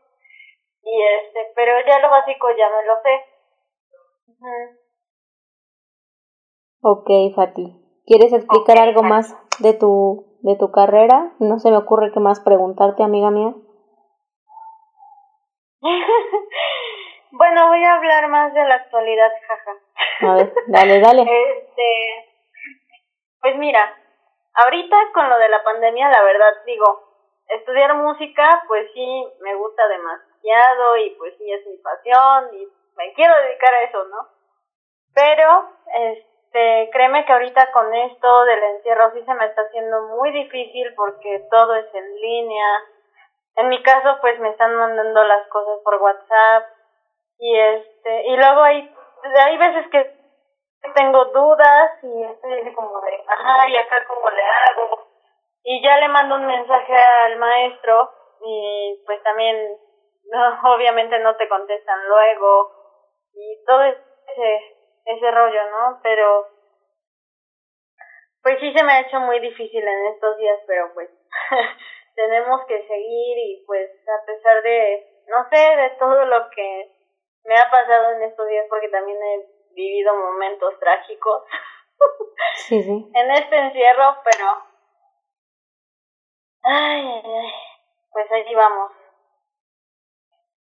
y 0.83 1.03
este, 1.03 1.53
pero 1.55 1.73
ya 1.87 1.99
lo 2.01 2.11
básico 2.11 2.49
ya 2.57 2.69
me 2.69 2.87
lo 2.87 2.95
sé. 3.03 3.33
Ok, 6.83 7.35
Fati. 7.37 7.79
¿Quieres 8.07 8.33
explicar 8.33 8.79
algo 8.79 9.03
más 9.05 9.37
de 9.61 9.75
tu, 9.75 10.39
de 10.41 10.57
tu 10.57 10.73
carrera? 10.73 11.33
No 11.39 11.61
se 11.61 11.71
me 11.71 11.77
ocurre 11.77 12.11
qué 12.13 12.19
más 12.19 12.41
preguntarte, 12.41 13.05
amiga 13.05 13.31
mía. 13.31 13.55
bueno, 17.33 17.69
voy 17.69 17.85
a 17.85 17.95
hablar 17.95 18.29
más 18.29 18.55
de 18.55 18.65
la 18.65 18.75
actualidad, 18.75 19.31
jaja. 19.49 19.73
A 20.21 20.35
ver, 20.37 20.53
dale, 20.69 21.01
dale. 21.01 21.23
este, 21.59 22.31
pues 23.41 23.57
mira, 23.57 23.97
ahorita 24.55 24.97
con 25.13 25.29
lo 25.29 25.39
de 25.39 25.49
la 25.49 25.65
pandemia, 25.65 26.09
la 26.09 26.23
verdad 26.23 26.55
digo, 26.67 27.13
estudiar 27.49 27.95
música, 27.97 28.63
pues 28.69 28.89
sí, 28.95 29.29
me 29.41 29.55
gusta 29.57 29.87
demasiado 29.89 30.97
y 30.99 31.11
pues 31.19 31.35
sí 31.39 31.53
es 31.53 31.67
mi 31.67 31.77
pasión 31.79 32.55
y 32.55 32.69
me 32.97 33.13
quiero 33.15 33.35
dedicar 33.43 33.75
a 33.75 33.83
eso, 33.83 34.05
¿no? 34.05 34.29
Pero, 35.15 35.69
este, 35.95 36.91
créeme 36.93 37.25
que 37.25 37.33
ahorita 37.33 37.73
con 37.73 37.93
esto 37.95 38.45
del 38.45 38.63
encierro 38.63 39.13
sí 39.13 39.25
se 39.25 39.35
me 39.35 39.47
está 39.47 39.63
haciendo 39.63 40.09
muy 40.17 40.31
difícil 40.33 40.95
porque 40.95 41.47
todo 41.51 41.75
es 41.75 41.93
en 41.95 42.15
línea. 42.21 42.67
En 43.57 43.69
mi 43.69 43.83
caso, 43.83 44.19
pues 44.21 44.39
me 44.41 44.51
están 44.51 44.75
mandando 44.75 45.25
las 45.25 45.47
cosas 45.49 45.79
por 45.85 45.97
WhatsApp 45.97 46.65
y 47.39 47.59
este, 47.59 48.29
y 48.29 48.37
luego 48.37 48.63
hay, 48.63 48.95
hay 49.41 49.59
veces 49.59 49.87
que 49.91 50.23
tengo 50.95 51.25
dudas 51.27 51.91
y 52.03 52.23
estoy 52.25 52.75
como 52.75 53.01
de, 53.01 53.25
ajá, 53.27 53.69
y 53.69 53.77
acá 53.77 54.05
cómo 54.07 54.31
le 54.31 54.43
hago. 54.43 55.07
Y 55.65 55.83
ya 55.83 55.99
le 55.99 56.09
mando 56.09 56.37
un 56.37 56.47
mensaje 56.47 56.97
al 56.97 57.37
maestro 57.37 58.11
y 58.45 59.03
pues 59.07 59.23
también, 59.23 59.57
no, 60.31 60.61
obviamente 60.75 61.19
no 61.19 61.37
te 61.37 61.49
contestan 61.49 62.09
luego 62.09 62.71
y 63.35 63.65
todo 63.67 63.83
ese, 63.85 64.77
ese 65.05 65.31
rollo, 65.31 65.71
¿no? 65.71 66.01
Pero 66.03 66.47
pues 68.43 68.59
sí 68.59 68.73
se 68.73 68.83
me 68.83 68.93
ha 68.93 69.01
hecho 69.01 69.21
muy 69.21 69.39
difícil 69.39 69.87
en 69.87 70.07
estos 70.07 70.37
días, 70.37 70.59
pero 70.67 70.93
pues 70.95 71.09
tenemos 72.15 72.65
que 72.67 72.87
seguir 72.87 73.39
y 73.39 73.65
pues 73.67 73.91
a 74.09 74.27
pesar 74.27 74.63
de, 74.63 75.07
no 75.29 75.49
sé, 75.51 75.77
de 75.77 75.91
todo 75.99 76.25
lo 76.25 76.51
que 76.55 76.93
me 77.45 77.57
ha 77.57 77.71
pasado 77.71 78.13
en 78.13 78.23
estos 78.23 78.47
días, 78.49 78.67
porque 78.69 78.89
también 78.89 79.19
he 79.23 79.75
vivido 79.75 80.15
momentos 80.15 80.79
trágicos 80.79 81.43
sí, 82.57 82.83
sí. 82.83 83.11
en 83.15 83.31
este 83.31 83.57
encierro, 83.57 84.17
pero 84.25 84.49
ay, 86.63 87.23
pues 88.13 88.33
allí 88.33 88.55
vamos. 88.55 88.93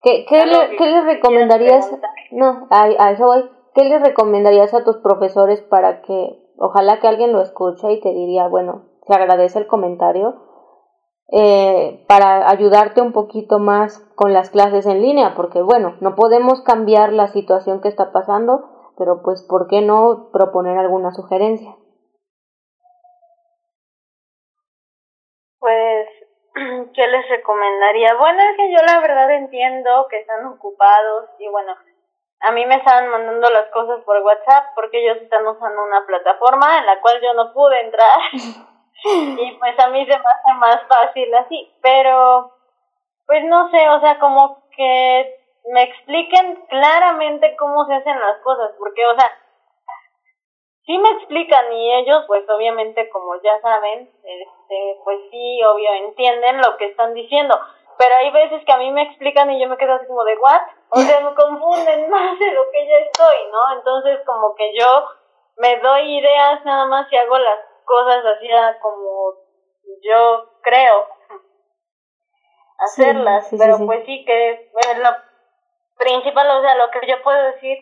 ¿Qué, 0.03 0.27
qué, 0.29 0.45
le, 0.45 0.77
¿qué 0.77 0.85
le 0.85 1.01
recomendarías? 1.01 1.91
No, 2.31 2.67
a, 2.71 2.85
a 2.85 3.11
eso 3.13 3.25
voy. 3.25 3.51
¿Qué 3.75 3.85
le 3.85 3.99
recomendarías 3.99 4.73
a 4.75 4.85
tus 4.85 4.99
profesores 4.99 5.63
para 5.63 6.03
que, 6.03 6.39
ojalá 6.59 7.01
que 7.01 7.09
alguien 7.09 7.33
lo 7.33 7.41
escuche 7.41 7.91
y 7.91 8.01
te 8.01 8.11
diría, 8.11 8.47
bueno, 8.47 8.85
se 9.07 9.15
agradece 9.15 9.59
el 9.59 9.67
comentario, 9.67 10.44
eh, 11.33 12.05
para 12.07 12.49
ayudarte 12.51 13.01
un 13.01 13.13
poquito 13.13 13.59
más 13.59 13.99
con 14.15 14.33
las 14.33 14.51
clases 14.51 14.87
en 14.87 15.03
línea, 15.03 15.35
porque 15.35 15.63
bueno, 15.63 15.97
no 16.01 16.15
podemos 16.15 16.63
cambiar 16.63 17.13
la 17.13 17.29
situación 17.29 17.81
que 17.81 17.89
está 17.89 18.13
pasando, 18.13 18.93
pero 18.99 19.23
pues, 19.23 19.43
¿por 19.49 19.67
qué 19.69 19.81
no 19.81 20.31
proponer 20.33 20.79
alguna 20.79 21.13
sugerencia? 21.13 21.75
Pues, 25.59 26.09
¿qué 26.95 27.07
les 27.09 27.29
recomendaría? 27.31 28.15
Bueno, 28.17 28.41
es 28.43 28.57
que 28.57 28.71
yo 28.71 28.79
la 28.87 29.01
verdad 29.01 29.31
entiendo 29.33 30.07
que 30.11 30.21
están 30.21 30.45
ocupados 30.47 31.31
y 31.39 31.49
bueno, 31.49 31.75
a 32.41 32.53
mí 32.53 32.67
me 32.67 32.77
estaban 32.77 33.09
mandando 33.09 33.49
las 33.49 33.71
cosas 33.71 34.05
por 34.05 34.19
WhatsApp 34.19 34.75
porque 34.75 35.03
ellos 35.03 35.23
están 35.23 35.47
usando 35.47 35.83
una 35.83 36.05
plataforma 36.07 36.79
en 36.79 36.87
la 36.87 37.01
cual 37.01 37.21
yo 37.23 37.33
no 37.33 37.53
pude 37.55 37.81
entrar. 37.81 38.21
y 39.05 39.53
pues 39.59 39.79
a 39.79 39.89
mí 39.89 40.05
se 40.07 40.19
me 40.19 40.25
hace 40.25 40.55
más 40.59 40.81
fácil 40.89 41.35
así, 41.35 41.73
pero 41.83 42.53
pues 43.27 43.45
no 43.45 43.71
sé, 43.71 43.89
o 43.89 44.01
sea, 44.01 44.19
como 44.19 44.63
que 44.77 45.41
me 45.73 45.83
expliquen 45.83 46.67
claramente 46.69 47.57
cómo 47.57 47.87
se 47.87 47.95
hacen 47.95 48.19
las 48.21 48.39
cosas, 48.41 48.73
porque, 48.79 49.07
o 49.07 49.15
sea, 49.15 49.31
sí 50.85 50.99
me 50.99 51.11
explican 51.11 51.73
y 51.73 51.95
ellos, 51.95 52.25
pues 52.27 52.49
obviamente, 52.49 53.09
como 53.09 53.35
ya 53.43 53.61
saben, 53.61 54.11
este, 54.23 55.01
pues 55.03 55.19
sí, 55.31 55.63
obvio, 55.65 55.93
entienden 55.95 56.61
lo 56.61 56.77
que 56.77 56.87
están 56.87 57.15
diciendo, 57.15 57.59
pero 57.99 58.15
hay 58.17 58.31
veces 58.31 58.65
que 58.65 58.73
a 58.73 58.79
mí 58.79 58.91
me 58.91 59.03
explican 59.03 59.51
y 59.51 59.61
yo 59.61 59.69
me 59.69 59.77
quedo 59.77 59.95
así 59.95 60.07
como 60.07 60.25
de, 60.25 60.37
¿what? 60.37 60.63
O 60.91 61.01
sea, 61.01 61.21
me 61.21 61.35
confunden 61.35 62.11
más 62.11 62.39
de 62.39 62.53
lo 62.53 62.71
que 62.71 62.87
ya 62.87 62.97
estoy, 62.99 63.37
¿no? 63.51 63.77
Entonces, 63.79 64.21
como 64.27 64.55
que 64.55 64.77
yo 64.79 65.07
me 65.57 65.77
doy 65.79 66.19
ideas 66.19 66.65
nada 66.65 66.87
más 66.87 67.11
y 67.11 67.17
hago 67.17 67.39
las 67.39 67.61
cosas 67.85 68.25
así 68.25 68.49
como 68.81 69.35
yo 70.03 70.51
creo 70.63 71.07
hacerlas, 72.79 73.49
pero 73.51 73.79
pues 73.87 74.05
sí 74.07 74.25
que 74.25 74.71
lo 74.99 75.11
principal, 75.97 76.51
o 76.51 76.63
sea, 76.63 76.75
lo 76.75 76.91
que 76.91 77.07
yo 77.07 77.23
puedo 77.23 77.43
decir 77.53 77.79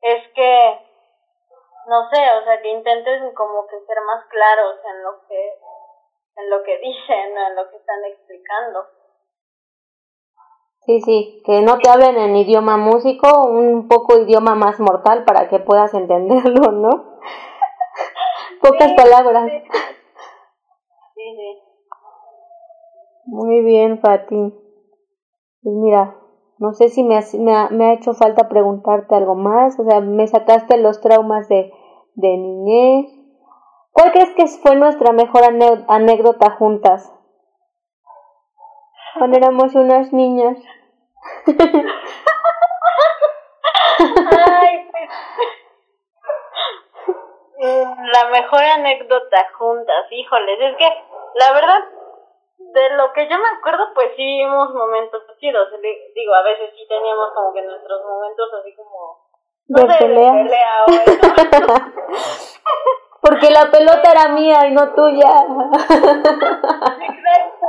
es 0.00 0.28
que 0.34 0.88
no 1.88 2.08
sé, 2.10 2.20
o 2.40 2.44
sea, 2.44 2.60
que 2.60 2.68
intentes 2.68 3.34
como 3.34 3.66
que 3.66 3.80
ser 3.86 3.96
más 4.06 4.24
claros 4.26 4.76
en 4.84 5.02
lo 5.02 5.26
que 5.26 5.58
en 6.36 6.50
lo 6.50 6.62
que 6.62 6.78
dicen, 6.78 7.36
en 7.36 7.56
lo 7.56 7.68
que 7.70 7.76
están 7.76 8.04
explicando. 8.04 8.86
Sí, 10.88 11.00
sí, 11.00 11.42
que 11.44 11.60
no 11.60 11.78
te 11.78 11.90
hablen 11.90 12.16
en 12.16 12.36
idioma 12.36 12.76
músico, 12.76 13.44
un 13.44 13.88
poco 13.88 14.18
idioma 14.18 14.54
más 14.54 14.78
mortal 14.80 15.24
para 15.24 15.48
que 15.48 15.58
puedas 15.58 15.92
entenderlo, 15.94 16.72
¿no? 16.72 16.90
Pocas 18.60 18.92
palabras. 18.94 19.50
Sí. 21.14 21.22
Muy 23.26 23.60
bien, 23.62 23.98
Fati. 24.00 24.54
Pues 25.62 25.74
mira, 25.76 26.16
no 26.58 26.72
sé 26.72 26.88
si 26.88 27.02
me 27.04 27.16
ha, 27.16 27.20
me, 27.38 27.54
ha, 27.54 27.68
me 27.68 27.86
ha 27.86 27.92
hecho 27.92 28.14
falta 28.14 28.48
preguntarte 28.48 29.14
algo 29.14 29.34
más, 29.34 29.78
o 29.78 29.84
sea, 29.84 30.00
me 30.00 30.26
sacaste 30.26 30.78
los 30.78 31.00
traumas 31.00 31.48
de, 31.48 31.72
de 32.14 32.36
niñez. 32.36 33.12
¿Cuál 33.92 34.12
crees 34.12 34.30
que 34.30 34.46
fue 34.46 34.76
nuestra 34.76 35.12
mejor 35.12 35.42
anécdota 35.88 36.50
juntas? 36.52 37.12
Cuando 39.18 39.36
éramos 39.36 39.74
unas 39.74 40.12
niñas. 40.12 40.58
Ay, 43.98 44.86
pues, 44.90 45.10
la 47.58 48.30
mejor 48.30 48.62
anécdota 48.62 49.46
juntas, 49.58 50.06
híjoles, 50.10 50.60
es 50.60 50.76
que 50.76 50.88
la 51.34 51.52
verdad, 51.52 51.84
de 52.58 52.90
lo 52.96 53.12
que 53.12 53.28
yo 53.28 53.38
me 53.38 53.48
acuerdo, 53.58 53.92
pues 53.94 54.08
sí 54.16 54.24
vivimos 54.24 54.74
momentos 54.74 55.22
chidos. 55.38 55.68
Digo, 56.14 56.34
a 56.34 56.42
veces 56.42 56.70
sí 56.76 56.86
teníamos 56.88 57.30
como 57.34 57.52
que 57.52 57.62
nuestros 57.62 58.04
momentos 58.04 58.48
así 58.60 58.74
como. 58.74 59.28
No 59.68 59.82
de, 59.82 59.94
pelea. 59.98 60.32
de 60.32 60.48
pelea 60.50 60.86
Porque 63.20 63.50
la 63.50 63.70
pelota 63.70 64.10
era 64.10 64.28
mía 64.28 64.66
y 64.66 64.72
no 64.72 64.94
tuya. 64.94 65.30
Exacto. 67.08 67.66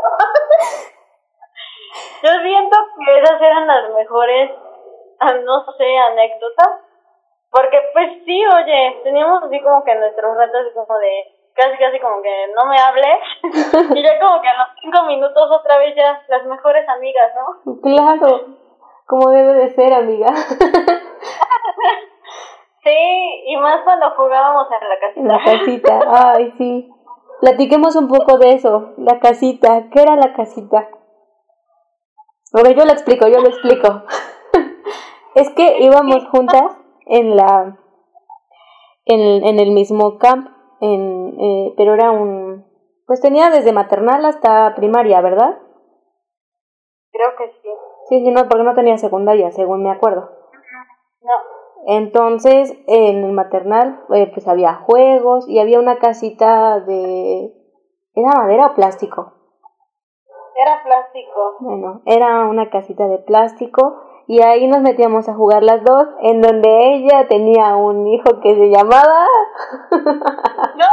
Yo 2.23 2.31
siento 2.41 2.77
que 3.05 3.19
esas 3.19 3.41
eran 3.41 3.67
las 3.67 3.89
mejores, 3.93 4.51
ah, 5.19 5.33
no 5.33 5.65
sé, 5.77 5.97
anécdotas 5.97 6.88
porque 7.51 7.77
pues 7.93 8.09
sí, 8.25 8.43
oye, 8.45 9.01
teníamos 9.03 9.43
así 9.43 9.59
como 9.61 9.83
que 9.83 9.95
nuestros 9.95 10.37
ratos 10.37 10.67
como 10.73 10.97
de 10.99 11.35
casi 11.55 11.77
casi 11.77 11.99
como 11.99 12.21
que 12.21 12.47
no 12.55 12.65
me 12.65 12.79
hables 12.79 13.19
y 13.97 14.03
ya 14.03 14.19
como 14.19 14.41
que 14.41 14.47
a 14.47 14.57
los 14.57 14.67
cinco 14.81 15.03
minutos 15.03 15.51
otra 15.51 15.77
vez 15.79 15.95
ya 15.95 16.21
las 16.27 16.45
mejores 16.45 16.87
amigas, 16.87 17.31
¿no? 17.35 17.81
Claro, 17.81 18.45
como 19.05 19.31
debe 19.31 19.53
de 19.53 19.69
ser, 19.71 19.91
amiga. 19.93 20.27
sí, 22.83 23.43
y 23.47 23.57
más 23.57 23.81
cuando 23.83 24.11
jugábamos 24.11 24.67
en 24.71 24.89
la 24.89 24.99
casita. 24.99 25.27
La 25.27 25.43
casita, 25.43 25.99
ay, 26.35 26.53
sí. 26.57 26.89
Platiquemos 27.41 27.95
un 27.95 28.07
poco 28.07 28.37
de 28.37 28.51
eso, 28.51 28.93
la 28.97 29.19
casita. 29.19 29.89
¿Qué 29.91 30.01
era 30.01 30.15
la 30.15 30.33
casita? 30.33 30.89
Ok, 32.53 32.67
yo 32.69 32.85
lo 32.85 32.91
explico, 32.91 33.27
yo 33.27 33.39
lo 33.39 33.47
explico. 33.47 34.03
es 35.35 35.49
que 35.55 35.77
íbamos 35.79 36.27
juntas 36.29 36.78
en 37.09 37.35
la 37.35 37.77
en, 39.05 39.43
en 39.43 39.59
el 39.59 39.71
mismo 39.71 40.17
camp, 40.17 40.47
en, 40.79 41.35
eh, 41.39 41.73
pero 41.75 41.93
era 41.93 42.11
un 42.11 42.65
pues 43.05 43.21
tenía 43.21 43.49
desde 43.49 43.73
maternal 43.73 44.23
hasta 44.23 44.75
primaria, 44.75 45.19
¿verdad? 45.19 45.57
Creo 47.11 47.29
que 47.37 47.47
sí. 47.61 47.69
Sí, 48.07 48.23
sí, 48.23 48.31
no, 48.31 48.47
porque 48.47 48.63
no 48.63 48.75
tenía 48.75 48.97
secundaria, 48.97 49.51
según 49.51 49.81
me 49.81 49.89
acuerdo. 49.89 50.29
No. 51.21 51.33
Entonces, 51.87 52.71
en 52.87 53.23
el 53.23 53.31
maternal, 53.31 54.03
eh, 54.13 54.29
pues 54.31 54.47
había 54.47 54.75
juegos 54.75 55.47
y 55.49 55.59
había 55.59 55.79
una 55.79 55.97
casita 55.97 56.79
de... 56.81 57.51
¿Era 58.13 58.29
madera 58.37 58.67
o 58.67 58.75
plástico? 58.75 59.33
Era 60.55 60.83
plástico. 60.83 61.55
Bueno, 61.61 62.01
era 62.05 62.45
una 62.47 62.69
casita 62.69 63.07
de 63.07 63.17
plástico 63.17 64.03
y 64.29 64.43
ahí 64.43 64.67
nos 64.67 64.81
metíamos 64.81 65.27
a 65.27 65.33
jugar 65.33 65.63
las 65.63 65.83
dos, 65.83 66.07
en 66.21 66.39
donde 66.39 66.93
ella 66.93 67.27
tenía 67.27 67.75
un 67.75 68.05
hijo 68.07 68.39
que 68.41 68.53
se 68.53 68.69
llamaba... 68.69 69.25
¡No! 70.75 70.85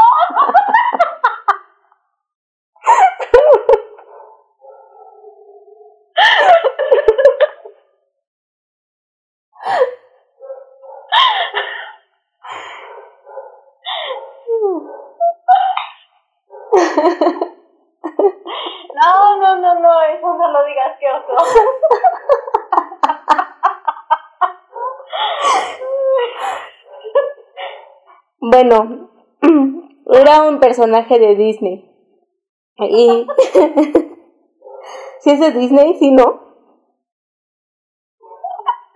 No, 18.95 19.37
no, 19.37 19.57
no, 19.59 19.75
no, 19.79 20.01
eso 20.05 20.35
no 20.35 20.49
lo 20.53 20.65
digas, 20.65 20.99
que 20.99 21.07
oso. 21.13 21.35
Bueno, 28.67 29.11
era 30.13 30.49
un 30.49 30.59
personaje 30.59 31.21
de 31.21 31.37
Disney. 31.37 31.89
Y. 32.79 33.27
¿Si 35.21 35.31
es 35.31 35.39
de 35.41 35.53
Disney? 35.53 35.95
¿Sí, 35.95 36.11
no? 36.11 36.43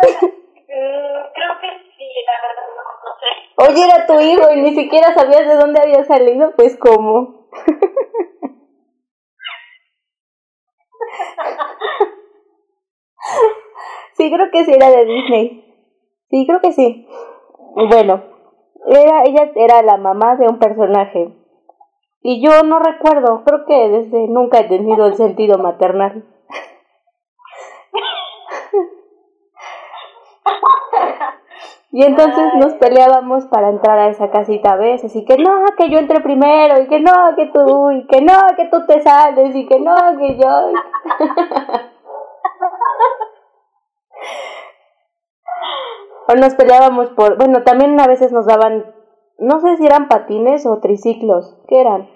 Creo 0.01 1.61
que 1.61 1.69
sí, 1.97 2.09
la 2.27 2.33
verdad 2.43 2.67
no, 2.77 2.83
sé. 3.21 3.31
Oye, 3.71 3.85
era 3.85 4.07
tu 4.07 4.19
hijo 4.21 4.51
y 4.53 4.61
ni 4.61 4.75
siquiera 4.75 5.15
sabías 5.15 5.47
de 5.47 5.55
dónde 5.55 5.81
había 5.81 6.05
salido, 6.05 6.53
pues 6.57 6.77
cómo. 6.77 7.49
sí, 14.17 14.33
creo 14.33 14.51
que 14.51 14.65
sí 14.65 14.73
era 14.73 14.91
de 14.91 15.05
Disney. 15.05 15.65
Sí, 16.29 16.45
creo 16.47 16.61
que 16.61 16.73
sí. 16.73 17.07
Bueno, 17.89 18.30
era, 18.87 19.25
ella 19.25 19.51
era 19.55 19.83
la 19.83 19.97
mamá 19.97 20.37
de 20.37 20.47
un 20.49 20.59
personaje. 20.59 21.37
Y 22.23 22.43
yo 22.43 22.63
no 22.63 22.79
recuerdo, 22.79 23.45
creo 23.45 23.65
que 23.67 23.89
desde 23.89 24.29
nunca 24.29 24.61
he 24.61 24.65
tenido 24.65 25.07
el 25.07 25.15
sentido 25.15 25.59
maternal. 25.59 26.25
Y 31.93 32.05
entonces 32.05 32.55
nos 32.55 32.75
peleábamos 32.75 33.47
para 33.47 33.69
entrar 33.69 33.99
a 33.99 34.09
esa 34.09 34.31
casita 34.31 34.75
a 34.75 34.77
veces, 34.77 35.17
y 35.17 35.25
que 35.25 35.37
no, 35.39 35.65
que 35.77 35.91
yo 35.91 35.99
entre 35.99 36.21
primero, 36.21 36.81
y 36.81 36.87
que 36.87 37.01
no, 37.01 37.35
que 37.35 37.47
tú, 37.47 37.91
y 37.91 38.07
que 38.07 38.21
no, 38.21 38.39
que 38.57 38.67
tú 38.67 38.87
te 38.87 39.03
sales, 39.03 39.57
y 39.57 39.67
que 39.67 39.81
no, 39.81 39.97
que 40.17 40.37
yo. 40.37 40.71
o 46.31 46.35
nos 46.37 46.55
peleábamos 46.55 47.11
por, 47.11 47.37
bueno, 47.37 47.63
también 47.65 47.99
a 48.01 48.07
veces 48.07 48.33
nos 48.33 48.47
daban, 48.47 48.95
no 49.39 49.61
sé 49.61 49.77
si 49.77 49.87
eran 49.87 50.09
patines 50.09 50.67
o 50.67 50.81
triciclos, 50.81 51.59
¿qué 51.69 51.81
eran? 51.81 52.09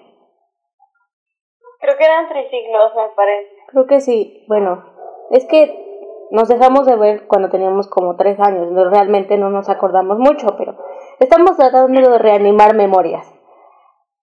Creo 1.79 1.97
que 1.97 2.05
eran 2.05 2.27
triciclos, 2.27 2.95
me 2.95 3.09
parece. 3.15 3.49
Creo 3.67 3.87
que 3.87 4.01
sí. 4.01 4.45
Bueno, 4.47 4.83
es 5.31 5.45
que 5.45 5.85
nos 6.31 6.47
dejamos 6.47 6.85
de 6.85 6.95
ver 6.95 7.27
cuando 7.27 7.49
teníamos 7.49 7.87
como 7.87 8.15
tres 8.15 8.39
años. 8.39 8.69
realmente 8.89 9.37
no 9.37 9.49
nos 9.49 9.69
acordamos 9.69 10.17
mucho, 10.17 10.55
pero 10.57 10.75
estamos 11.19 11.57
tratando 11.57 12.09
de 12.09 12.17
reanimar 12.17 12.75
memorias. 12.75 13.31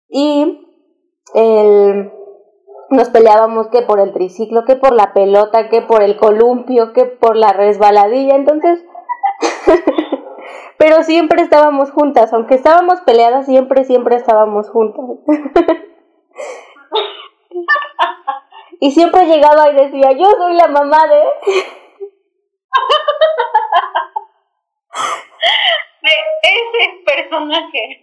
Y 0.09 0.67
el, 1.33 2.11
nos 2.89 3.09
peleábamos 3.09 3.67
que 3.69 3.81
por 3.81 3.99
el 3.99 4.13
triciclo, 4.13 4.63
que 4.65 4.75
por 4.75 4.93
la 4.93 5.13
pelota, 5.13 5.69
que 5.69 5.81
por 5.81 6.03
el 6.03 6.17
columpio, 6.17 6.93
que 6.93 7.05
por 7.05 7.35
la 7.35 7.53
resbaladilla. 7.53 8.35
Entonces, 8.35 8.85
pero 10.77 11.03
siempre 11.03 11.41
estábamos 11.41 11.91
juntas, 11.91 12.33
aunque 12.33 12.55
estábamos 12.55 13.01
peleadas, 13.01 13.45
siempre, 13.45 13.83
siempre 13.83 14.15
estábamos 14.15 14.69
juntas. 14.69 15.05
y 18.79 18.91
siempre 18.91 19.25
llegaba 19.25 19.69
y 19.69 19.75
decía, 19.75 20.11
yo 20.13 20.29
soy 20.31 20.53
la 20.53 20.67
mamá 20.67 21.07
de... 21.07 21.23
de 26.01 26.11
ese 26.43 27.03
personaje. 27.05 28.01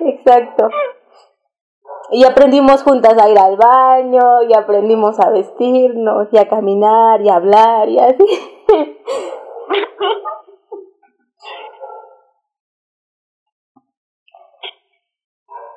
Exacto. 0.00 0.68
Y 2.10 2.24
aprendimos 2.24 2.82
juntas 2.82 3.16
a 3.18 3.28
ir 3.30 3.38
al 3.38 3.56
baño, 3.56 4.42
y 4.48 4.54
aprendimos 4.54 5.18
a 5.20 5.30
vestirnos, 5.30 6.28
y 6.32 6.38
a 6.38 6.48
caminar, 6.48 7.22
y 7.22 7.28
a 7.28 7.36
hablar, 7.36 7.88
y 7.88 7.98
así. 7.98 8.24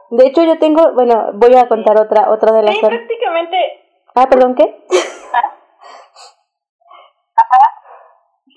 De 0.10 0.28
hecho, 0.28 0.44
yo 0.44 0.58
tengo, 0.58 0.94
bueno, 0.94 1.32
voy 1.34 1.56
a 1.56 1.68
contar 1.68 2.00
otra, 2.00 2.32
otra 2.32 2.54
de 2.54 2.64
las... 2.64 2.76
Sí, 2.76 2.82
prácticamente... 2.82 3.58
Ah, 4.16 4.28
perdón, 4.30 4.56
¿qué? 4.56 4.86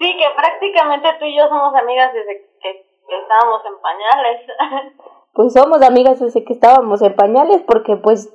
Sí, 0.01 0.17
que 0.17 0.25
prácticamente 0.35 1.09
tú 1.19 1.27
y 1.27 1.37
yo 1.37 1.47
somos 1.47 1.75
amigas 1.75 2.11
desde 2.15 2.49
que 2.63 2.87
estábamos 3.21 3.61
en 3.67 3.81
pañales. 3.83 4.97
Pues 5.33 5.53
somos 5.53 5.81
amigas 5.83 6.19
desde 6.19 6.45
que 6.45 6.53
estábamos 6.53 7.03
en 7.03 7.15
pañales 7.15 7.63
porque 7.63 7.97
pues 7.97 8.35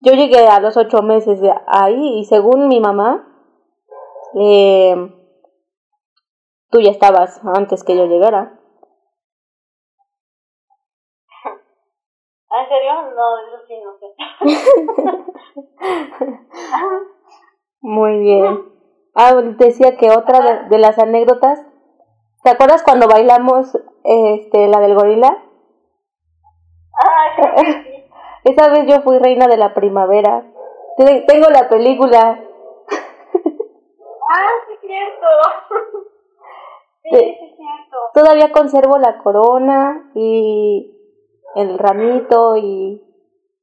yo 0.00 0.12
llegué 0.14 0.48
a 0.48 0.58
los 0.58 0.76
ocho 0.76 1.00
meses 1.00 1.40
de 1.40 1.54
ahí 1.68 2.18
y 2.18 2.24
según 2.24 2.66
mi 2.66 2.80
mamá, 2.80 3.24
eh, 4.34 4.96
tú 6.70 6.80
ya 6.80 6.90
estabas 6.90 7.40
antes 7.44 7.84
que 7.84 7.96
yo 7.96 8.06
llegara. 8.06 8.58
Serio? 12.72 12.92
No, 13.14 13.38
eso 13.38 13.58
sí, 13.66 13.74
no 13.82 13.92
sé. 13.98 14.06
Muy 17.82 18.18
bien. 18.20 18.72
Ah, 19.14 19.34
decía 19.34 19.96
que 19.96 20.10
otra 20.10 20.66
de, 20.68 20.78
las 20.78 20.98
anécdotas, 20.98 21.60
¿te 22.42 22.50
acuerdas 22.50 22.82
cuando 22.82 23.08
bailamos 23.08 23.78
este 24.04 24.68
la 24.68 24.80
del 24.80 24.94
gorila? 24.94 25.42
Ah, 27.04 27.26
sí. 27.36 27.42
Esa 28.44 28.68
vez 28.70 28.86
yo 28.86 29.02
fui 29.02 29.18
reina 29.18 29.46
de 29.46 29.56
la 29.56 29.74
primavera. 29.74 30.44
Tengo 30.96 31.48
la 31.50 31.68
película. 31.68 32.40
Ah, 34.34 34.48
sí, 34.66 34.86
cierto. 34.86 35.26
Sí, 37.02 37.36
cierto. 37.36 37.96
Todavía 38.14 38.50
conservo 38.50 38.96
la 38.96 39.18
corona 39.18 40.10
y 40.14 41.01
el 41.54 41.78
ramito 41.78 42.56
y, 42.56 43.02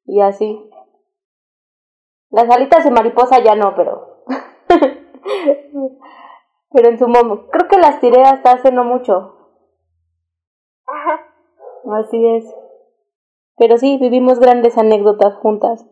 y 0.05 0.21
así. 0.21 0.69
Las 2.29 2.49
alitas 2.49 2.83
de 2.83 2.91
mariposa 2.91 3.39
ya 3.39 3.55
no, 3.55 3.75
pero. 3.75 4.23
pero 6.71 6.89
en 6.89 6.99
su 6.99 7.07
momento. 7.07 7.47
Creo 7.51 7.67
que 7.67 7.77
las 7.77 7.99
tiré 7.99 8.21
hasta 8.23 8.51
hace 8.51 8.71
no 8.71 8.83
mucho. 8.83 9.35
Así 11.91 12.25
es. 12.25 12.45
Pero 13.57 13.77
sí, 13.77 13.97
vivimos 13.97 14.39
grandes 14.39 14.77
anécdotas 14.77 15.35
juntas. 15.35 15.85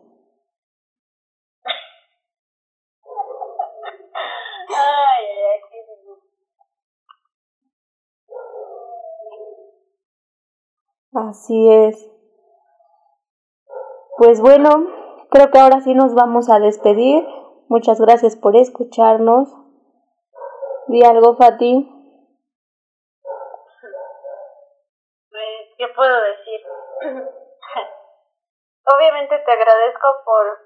Así 11.18 11.68
es. 11.72 12.08
Pues 14.18 14.40
bueno, 14.40 14.86
creo 15.30 15.50
que 15.50 15.58
ahora 15.58 15.80
sí 15.80 15.92
nos 15.92 16.14
vamos 16.14 16.48
a 16.48 16.60
despedir. 16.60 17.26
Muchas 17.68 18.00
gracias 18.00 18.36
por 18.36 18.54
escucharnos. 18.54 19.52
Di 20.86 21.02
algo, 21.04 21.34
Fati. 21.34 21.90
Pues, 25.30 25.74
¿qué 25.76 25.88
puedo 25.88 26.20
decir? 26.22 26.60
Obviamente 28.96 29.38
te 29.38 29.52
agradezco 29.52 30.08
por, 30.24 30.58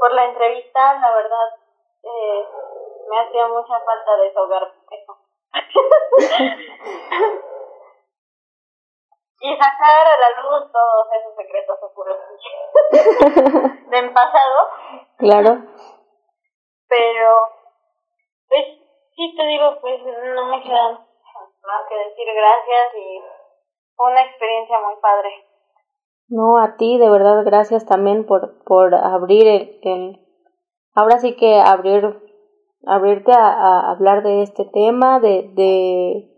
por 0.00 0.12
la 0.14 0.24
entrevista, 0.24 0.94
la 0.94 1.14
verdad 1.14 1.56
eh, 2.02 2.44
me 3.08 3.20
hacía 3.20 3.46
mucha 3.46 3.78
falta 3.78 4.16
desahogar 4.16 4.74
eso. 4.90 5.16
y 9.40 9.56
sacar 9.56 10.06
a 10.06 10.18
la 10.18 10.42
luz 10.42 10.70
todos 10.70 11.06
esos 11.18 11.34
secretos 11.34 11.78
oscuros 11.82 12.16
del 13.90 14.12
pasado. 14.12 14.68
Claro. 15.16 15.62
Pero, 16.88 17.48
pues, 18.48 18.64
sí 19.16 19.34
te 19.36 19.46
digo, 19.46 19.78
pues 19.80 20.00
no 20.04 20.44
me 20.46 20.62
queda 20.62 20.90
más 20.90 21.88
que 21.88 21.96
decir 21.96 22.26
gracias 22.34 22.94
y 22.96 23.22
fue 23.96 24.10
una 24.10 24.22
experiencia 24.22 24.78
muy 24.80 24.96
padre. 25.00 25.30
No, 26.28 26.58
a 26.58 26.76
ti, 26.76 26.98
de 26.98 27.10
verdad, 27.10 27.42
gracias 27.44 27.86
también 27.86 28.26
por, 28.26 28.62
por 28.64 28.94
abrir 28.94 29.46
el, 29.48 29.80
el, 29.82 30.20
ahora 30.94 31.18
sí 31.18 31.34
que 31.36 31.60
abrir, 31.60 32.04
abrirte 32.86 33.32
a, 33.32 33.48
a 33.48 33.90
hablar 33.90 34.22
de 34.22 34.42
este 34.42 34.64
tema, 34.66 35.18
de, 35.18 35.50
de 35.54 36.29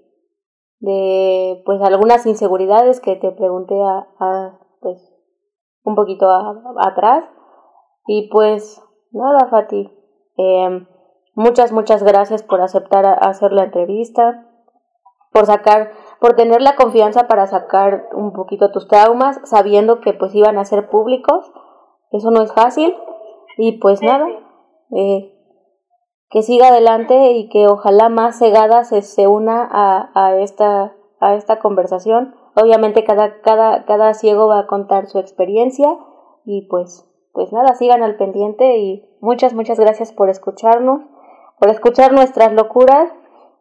de 0.83 1.63
pues 1.65 1.81
algunas 1.81 2.27
inseguridades 2.27 3.01
que 3.01 3.15
te 3.15 3.31
pregunté 3.31 3.75
a, 3.81 4.59
pues 4.81 4.99
un 5.85 5.95
poquito 5.95 6.27
atrás. 6.79 7.25
Y 8.07 8.29
pues 8.31 8.83
nada 9.13 9.49
Fati 9.49 9.91
eh, 10.37 10.87
muchas 11.35 11.73
muchas 11.73 12.03
gracias 12.03 12.43
por 12.43 12.61
aceptar 12.61 13.07
hacer 13.07 13.53
la 13.53 13.65
entrevista 13.65 14.49
por 15.33 15.47
sacar 15.47 15.93
por 16.21 16.35
tener 16.35 16.61
la 16.63 16.75
confianza 16.75 17.29
para 17.29 17.47
sacar 17.47 18.09
un 18.15 18.33
poquito 18.33 18.73
tus 18.73 18.89
traumas 18.89 19.41
sabiendo 19.45 20.01
que 20.01 20.13
pues 20.13 20.35
iban 20.35 20.59
a 20.59 20.65
ser 20.65 20.89
públicos. 20.89 21.51
Eso 22.11 22.31
no 22.31 22.43
es 22.43 22.53
fácil. 22.53 22.95
Y 23.57 23.79
pues 23.79 24.03
nada 24.03 24.27
eh, 24.91 25.33
que 26.33 26.43
siga 26.43 26.69
adelante 26.69 27.33
y 27.33 27.49
que 27.51 27.67
ojalá 27.67 28.09
más 28.09 28.39
Segada 28.39 28.85
se, 28.85 29.03
se 29.03 29.27
una 29.27 29.69
a, 29.71 30.11
a, 30.15 30.37
esta, 30.39 30.95
a 31.21 31.35
esta 31.35 31.59
conversación. 31.59 32.35
Obviamente 32.55 33.05
cada, 33.05 33.43
cada, 33.43 33.85
cada 33.85 34.15
ciego 34.15 34.49
va 34.49 34.61
a 34.61 34.67
contar 34.67 35.07
su 35.07 35.19
experiencia 35.19 35.99
y 36.47 36.63
pues, 36.69 37.07
pues 37.33 37.53
nada, 37.53 37.75
sigan 37.75 38.03
al 38.03 38.17
pendiente 38.17 38.79
y 38.79 39.07
muchas, 39.21 39.53
muchas 39.53 39.79
gracias 39.79 40.13
por 40.13 40.31
escucharnos, 40.31 41.03
por 41.61 41.69
escuchar 41.71 42.15
nuestras 42.15 42.55
locuras 42.55 43.13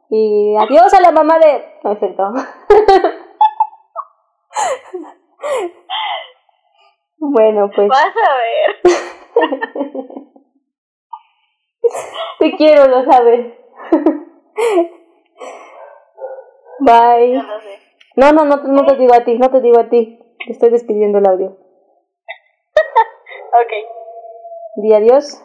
y 0.10 0.56
adiós 0.56 0.94
a 0.94 1.02
la 1.02 1.12
mamá 1.12 1.40
de... 1.40 1.66
No 1.84 1.92
es 1.92 2.00
cierto. 2.00 2.24
bueno, 7.20 7.70
pues... 7.76 7.90
Vas 7.90 8.06
a 8.06 8.36
ver. 8.38 10.22
Te 12.40 12.56
quiero, 12.58 12.88
lo 12.88 13.04
sabes. 13.06 13.54
Bye. 16.80 17.42
No, 18.16 18.32
no, 18.34 18.46
no, 18.46 18.58
no 18.58 18.86
te 18.86 18.96
digo 18.96 19.14
a 19.14 19.24
ti, 19.24 19.38
no 19.38 19.50
te 19.52 19.62
digo 19.62 19.80
a 19.80 19.90
ti. 19.90 20.20
estoy 20.48 20.70
despidiendo 20.70 21.20
el 21.20 21.28
audio. 21.28 21.50
ok. 23.54 23.74
Di 24.78 24.94
adiós. 24.94 25.44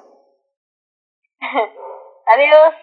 adiós. 2.26 2.74